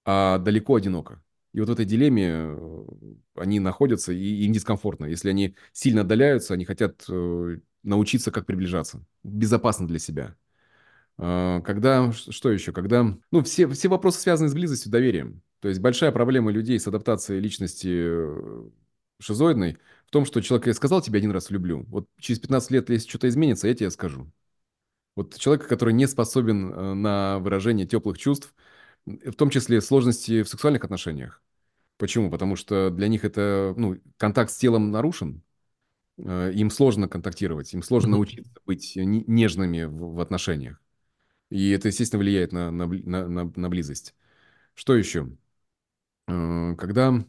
[0.05, 1.23] а далеко одиноко.
[1.53, 2.87] И вот в этой дилемме э,
[3.35, 5.05] они находятся, и им дискомфортно.
[5.05, 9.03] Если они сильно отдаляются, они хотят э, научиться, как приближаться.
[9.23, 10.35] Безопасно для себя.
[11.17, 12.71] А, когда, что еще?
[12.71, 15.41] Когда, ну, все, все вопросы связаны с близостью, доверием.
[15.59, 18.69] То есть большая проблема людей с адаптацией личности э,
[19.19, 19.77] шизоидной
[20.07, 23.09] в том, что человек, я сказал тебе один раз люблю, вот через 15 лет, если
[23.09, 24.31] что-то изменится, я тебе скажу.
[25.15, 28.55] Вот человек, который не способен на выражение теплых чувств,
[29.25, 31.41] в том числе сложности в сексуальных отношениях.
[31.97, 32.31] Почему?
[32.31, 35.43] Потому что для них это, ну, контакт с телом нарушен,
[36.17, 40.81] э, им сложно контактировать, им сложно научиться быть нежными в, в отношениях.
[41.49, 44.15] И это, естественно, влияет на, на, на, на близость.
[44.75, 45.29] Что еще?
[46.27, 47.25] Э, когда...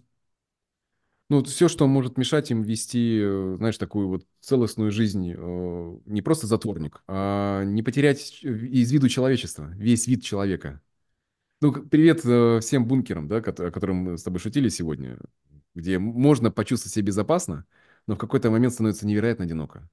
[1.29, 6.47] Ну, все, что может мешать им вести, э, знаешь, такую вот целостную жизнь, не просто
[6.47, 10.81] затворник, а не потерять из виду человечества, весь вид человека.
[11.63, 15.19] Ну, привет э, всем бункерам, да, о котором мы с тобой шутили сегодня,
[15.75, 17.67] где можно почувствовать себя безопасно,
[18.07, 19.87] но в какой-то момент становится невероятно одиноко.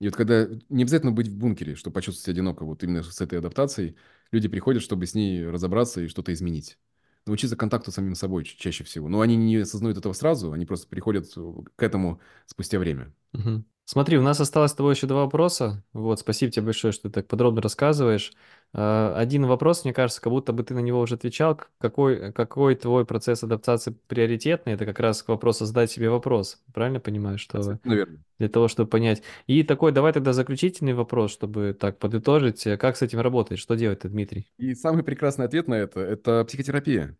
[0.00, 3.20] И вот когда не обязательно быть в бункере, чтобы почувствовать себя одиноко, вот именно с
[3.20, 3.96] этой адаптацией,
[4.32, 6.78] люди приходят, чтобы с ней разобраться и что-то изменить.
[7.26, 9.08] Научиться контакту с самим собой чаще всего.
[9.08, 11.28] Но они не осознают этого сразу, они просто приходят
[11.76, 13.14] к этому спустя время.
[13.34, 13.64] Угу.
[13.84, 15.82] Смотри, у нас осталось с тобой еще два вопроса.
[15.92, 18.32] Вот, спасибо тебе большое, что ты так подробно рассказываешь.
[18.74, 21.60] А, один вопрос, мне кажется, как будто бы ты на него уже отвечал.
[21.78, 24.74] Какой, какой твой процесс адаптации приоритетный?
[24.74, 26.62] Это как раз к вопросу задать себе вопрос.
[26.72, 28.22] Правильно понимаю, что Наверное.
[28.38, 29.22] для того, чтобы понять.
[29.46, 32.64] И такой, давай тогда заключительный вопрос, чтобы так подытожить.
[32.78, 33.58] Как с этим работать?
[33.58, 34.50] Что делать Дмитрий?
[34.58, 37.16] И самый прекрасный ответ на это– это психотерапия.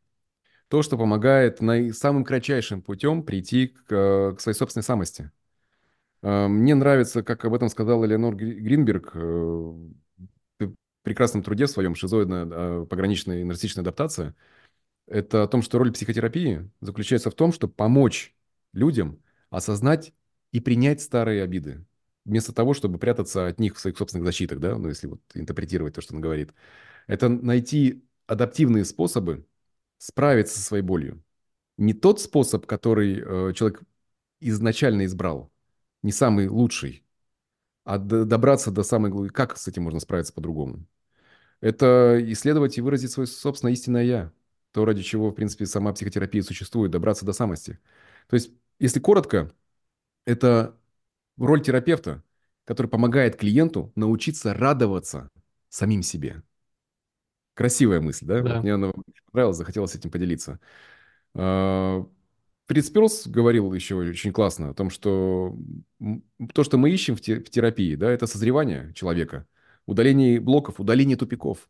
[0.68, 5.30] То, что помогает на самым кратчайшим путем прийти к, к своей собственной самости.
[6.20, 9.72] Мне нравится, как об этом сказал Элеонор Гринберг, э,
[11.08, 14.34] прекрасном труде в своем «Шизоидная пограничная нарциссичная адаптация»,
[15.06, 18.36] это о том, что роль психотерапии заключается в том, чтобы помочь
[18.74, 20.12] людям осознать
[20.52, 21.86] и принять старые обиды,
[22.26, 25.94] вместо того, чтобы прятаться от них в своих собственных защитах, да, ну, если вот интерпретировать
[25.94, 26.52] то, что он говорит.
[27.06, 29.46] Это найти адаптивные способы
[29.96, 31.24] справиться со своей болью.
[31.78, 33.80] Не тот способ, который э, человек
[34.40, 35.50] изначально избрал,
[36.02, 37.02] не самый лучший,
[37.84, 39.32] а добраться до самой глубины.
[39.32, 40.84] Как с этим можно справиться по-другому?
[41.60, 44.32] Это исследовать и выразить свое собственное истинное «я».
[44.72, 47.78] То, ради чего, в принципе, сама психотерапия существует, добраться до самости.
[48.28, 49.50] То есть, если коротко,
[50.26, 50.76] это
[51.38, 52.22] роль терапевта,
[52.64, 55.30] который помогает клиенту научиться радоваться
[55.68, 56.42] самим себе.
[57.54, 58.42] Красивая мысль, да?
[58.42, 58.60] Да.
[58.60, 58.92] Мне она
[59.32, 60.60] понравилась, захотелось этим поделиться.
[61.34, 62.06] А,
[62.66, 65.56] Фриц Перлс говорил еще очень классно о том, что
[66.52, 69.46] то, что мы ищем в терапии, да, это созревание человека,
[69.88, 71.68] удаление блоков, удаление тупиков,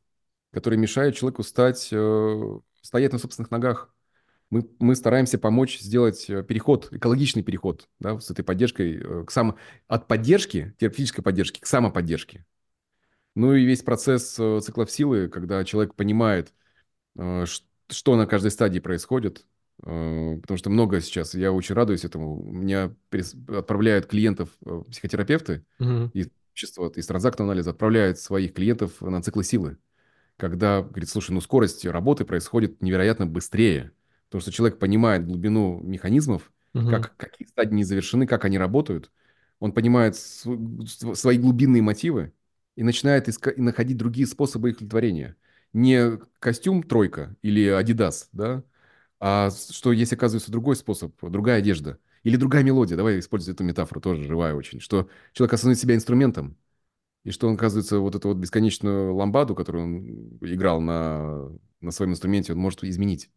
[0.51, 3.95] которые мешают человеку стать, э, стоять на собственных ногах.
[4.51, 9.31] Мы, мы стараемся помочь сделать э, переход, экологичный переход да, с этой поддержкой э, к
[9.31, 9.57] само...
[9.87, 12.45] от поддержки, терапевтической поддержки к самоподдержке.
[13.37, 16.53] Ну и весь процесс циклов силы, когда человек понимает,
[17.15, 19.47] что на каждой стадии происходит,
[19.77, 22.93] потому что много сейчас, я очень радуюсь этому, меня
[23.47, 24.49] отправляют клиентов
[24.91, 26.11] психотерапевты угу.
[26.63, 29.79] Из общества, из транзактного анализа, отправляют своих клиентов на циклы силы
[30.39, 33.93] когда говорит, слушай, ну скорость работы происходит невероятно быстрее,
[34.27, 36.89] потому что человек понимает глубину механизмов, угу.
[36.89, 39.11] как, какие стадии не завершены, как они работают,
[39.59, 42.33] он понимает свои глубинные мотивы
[42.77, 45.37] и начинает иска- и находить другие способы их удовлетворения.
[45.73, 48.63] Не костюм тройка или Адидас, да,
[49.19, 51.99] а что есть, оказывается, другой способ, другая одежда.
[52.29, 52.95] Или другая мелодия.
[52.95, 54.81] Давай использовать эту метафору, тоже живая очень.
[54.81, 56.59] Что человек осознает себя инструментом,
[57.25, 61.49] и что он, оказывается, вот эту вот бесконечную ламбаду, которую он играл на,
[61.81, 63.31] на своем инструменте, он может изменить.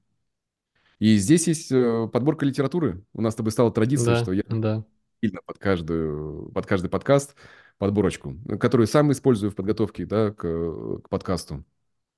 [1.00, 3.02] И здесь есть э, подборка литературы.
[3.14, 4.84] У нас с тобой стала традиция, да, что я да.
[5.24, 7.36] сильно под, каждую, под каждый подкаст
[7.78, 11.64] подборочку, которую сам использую в подготовке да, к, к подкасту,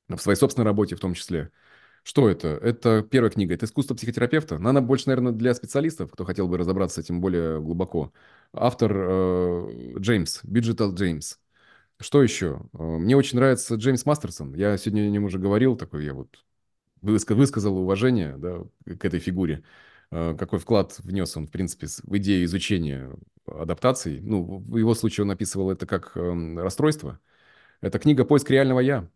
[0.10, 1.52] в своей собственной работе в том числе.
[2.04, 2.50] Что это?
[2.50, 3.54] Это первая книга.
[3.54, 4.58] Это «Искусство психотерапевта».
[4.60, 8.12] Но она больше, наверное, для специалистов, кто хотел бы разобраться с этим более глубоко.
[8.52, 11.38] Автор э, Джеймс, Биджитал Джеймс.
[12.00, 12.62] Что еще?
[12.74, 14.54] Э, мне очень нравится Джеймс Мастерсон.
[14.54, 16.44] Я сегодня о нем уже говорил, такой я вот
[17.02, 19.64] высказал уважение да, к этой фигуре.
[20.12, 23.12] Э, какой вклад внес он, в принципе, в идею изучения
[23.48, 24.20] адаптаций.
[24.22, 27.20] Ну, в его случае он описывал это как эм, расстройство.
[27.82, 29.10] Это книга «Поиск реального я».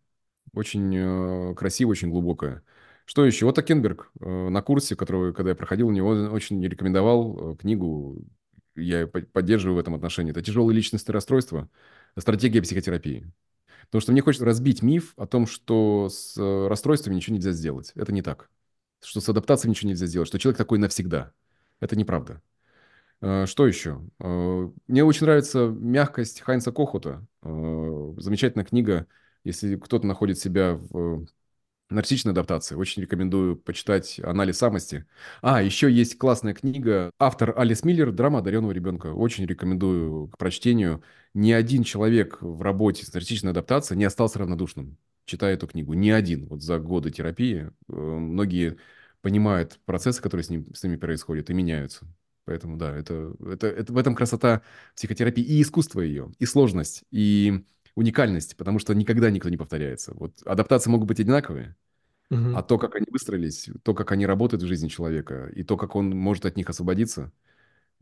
[0.54, 2.62] Очень э, красивая, очень глубокая.
[3.08, 3.46] Что еще?
[3.46, 8.22] Вот Кернберг на курсе, который, когда я проходил, у него очень рекомендовал книгу,
[8.76, 10.30] я поддерживаю в этом отношении.
[10.30, 11.70] Это «Тяжелые личностные расстройства
[12.18, 13.32] стратегия психотерапии.
[13.86, 17.92] Потому что мне хочется разбить миф о том, что с э, расстройствами ничего нельзя сделать.
[17.94, 18.50] Это не так.
[19.02, 21.32] Что с адаптацией ничего нельзя сделать, что человек такой навсегда.
[21.80, 22.42] Это неправда.
[23.22, 24.02] Э, что еще?
[24.20, 27.26] Э, мне очень нравится мягкость Хайнца Кохута.
[27.42, 29.06] Замечательная книга,
[29.44, 31.26] если кто-то находит себя в
[31.90, 32.76] Нарциссичная адаптация.
[32.76, 35.06] Очень рекомендую почитать анализ самости.
[35.40, 37.10] А, еще есть классная книга.
[37.18, 39.06] Автор Алис Миллер «Драма одаренного ребенка».
[39.06, 41.02] Очень рекомендую к прочтению.
[41.32, 45.94] Ни один человек в работе с нарциссичной адаптацией не остался равнодушным, читая эту книгу.
[45.94, 46.46] Ни один.
[46.48, 48.76] Вот за годы терапии э, многие
[49.22, 52.06] понимают процессы, которые с, ним, с ними происходят, и меняются.
[52.44, 54.62] Поэтому, да, это, это, это, в этом красота
[54.94, 57.64] психотерапии и искусство ее, и сложность, и
[57.98, 60.14] уникальность, потому что никогда никто не повторяется.
[60.14, 61.74] Вот адаптации могут быть одинаковые,
[62.30, 62.54] угу.
[62.54, 65.96] а то, как они выстроились, то, как они работают в жизни человека, и то, как
[65.96, 67.32] он может от них освободиться,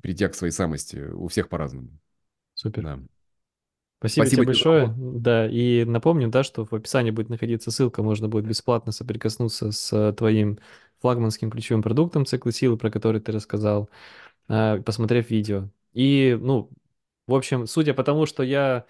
[0.03, 1.89] придя к своей самости, у всех по-разному.
[2.53, 2.83] Супер.
[2.83, 3.01] Да.
[3.99, 4.87] Спасибо, Спасибо тебе большое.
[4.89, 5.21] Тебе.
[5.21, 10.13] Да, и напомню, да, что в описании будет находиться ссылка, можно будет бесплатно соприкоснуться с
[10.13, 10.59] твоим
[11.01, 13.89] флагманским ключевым продуктом циклы силы, про который ты рассказал,
[14.49, 15.71] а, посмотрев видео.
[15.95, 16.71] И, ну,
[17.27, 18.85] в общем, судя по тому, что я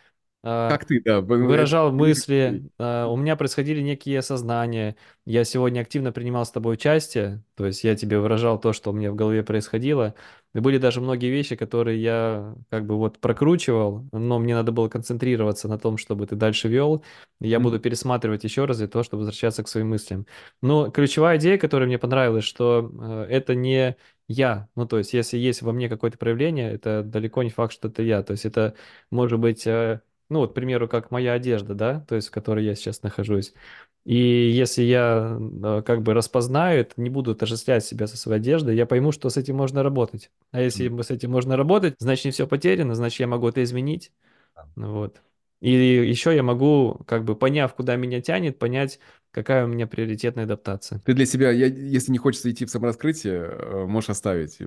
[0.46, 1.20] как ты, да.
[1.20, 4.96] Выражал мысли, а, у меня происходили некие осознания.
[5.24, 8.92] Я сегодня активно принимал с тобой участие, то есть я тебе выражал то, что у
[8.92, 10.14] меня в голове происходило.
[10.54, 14.88] И были даже многие вещи, которые я как бы вот прокручивал, но мне надо было
[14.88, 17.04] концентрироваться на том, чтобы ты дальше вел.
[17.40, 17.60] Я mm-hmm.
[17.60, 20.26] буду пересматривать еще раз для того, чтобы возвращаться к своим мыслям.
[20.62, 23.96] Но ключевая идея, которая мне понравилась, что э, это не
[24.28, 24.68] я.
[24.76, 28.02] Ну, то есть, если есть во мне какое-то проявление, это далеко не факт, что это
[28.02, 28.22] я.
[28.22, 28.74] То есть, это
[29.10, 32.64] может быть э, ну вот, к примеру, как моя одежда, да, то есть в которой
[32.64, 33.54] я сейчас нахожусь.
[34.04, 38.76] И если я э, как бы распознаю это, не буду отождествлять себя со своей одеждой,
[38.76, 40.30] я пойму, что с этим можно работать.
[40.52, 41.02] А если mm.
[41.02, 44.12] с этим можно работать, значит не все потеряно, значит я могу это изменить.
[44.54, 44.68] Да.
[44.76, 45.20] Вот.
[45.60, 49.00] И еще я могу, как бы поняв, куда меня тянет, понять,
[49.32, 51.00] какая у меня приоритетная адаптация.
[51.04, 54.58] Ты для себя, я, если не хочется идти в самораскрытие, э, можешь оставить.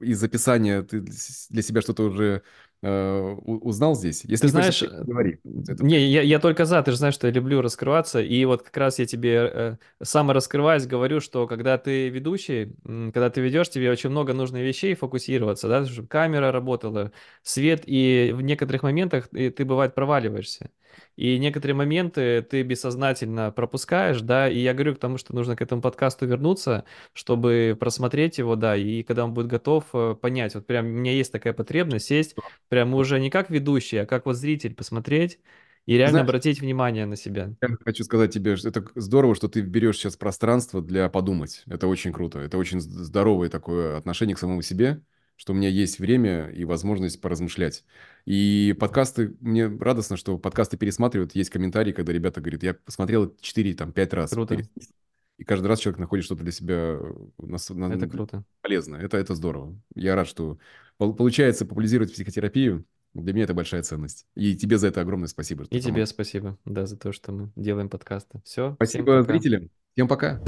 [0.00, 2.42] Из записания ты для себя что-то уже
[2.82, 4.24] узнал здесь?
[4.24, 5.38] Если ты знаешь, хочешь, говори.
[5.44, 8.76] Не, я, я только за, ты же знаешь, что я люблю раскрываться, и вот как
[8.76, 14.10] раз я тебе э, самораскрываясь говорю, что когда ты ведущий, когда ты ведешь, тебе очень
[14.10, 17.12] много нужно вещей фокусироваться, да, чтобы камера работала,
[17.42, 20.70] свет, и в некоторых моментах ты, ты бывает проваливаешься.
[21.16, 25.62] И некоторые моменты ты бессознательно пропускаешь, да, и я говорю к тому, что нужно к
[25.62, 30.66] этому подкасту вернуться, чтобы просмотреть его, да, и когда он будет готов, э, понять, вот
[30.66, 32.36] прям у меня есть такая потребность сесть,
[32.68, 35.40] прям уже не как ведущий, а как вот зритель посмотреть
[35.86, 37.54] и реально Знаешь, обратить внимание на себя.
[37.62, 41.62] Я хочу сказать тебе, что это здорово, что ты берешь сейчас пространство для подумать.
[41.66, 42.38] Это очень круто.
[42.38, 45.02] Это очень здоровое такое отношение к самому себе,
[45.40, 47.82] что у меня есть время и возможность поразмышлять.
[48.26, 51.34] И подкасты, мне радостно, что подкасты пересматривают.
[51.34, 54.32] Есть комментарии, когда ребята говорят, я посмотрел 4-5 раз.
[54.32, 54.60] Круто.
[55.38, 56.98] И каждый раз человек находит что-то для себя
[57.38, 58.44] на, на, это круто.
[58.60, 59.00] полезное.
[59.00, 59.80] Это, это здорово.
[59.94, 60.58] Я рад, что
[60.98, 62.84] получается популяризировать психотерапию.
[63.14, 64.26] Для меня это большая ценность.
[64.34, 65.64] И тебе за это огромное спасибо.
[65.70, 68.42] И тебе спасибо, да, за то, что мы делаем подкасты.
[68.44, 68.74] Все.
[68.74, 69.70] Спасибо зрителям.
[69.94, 70.38] Всем пока.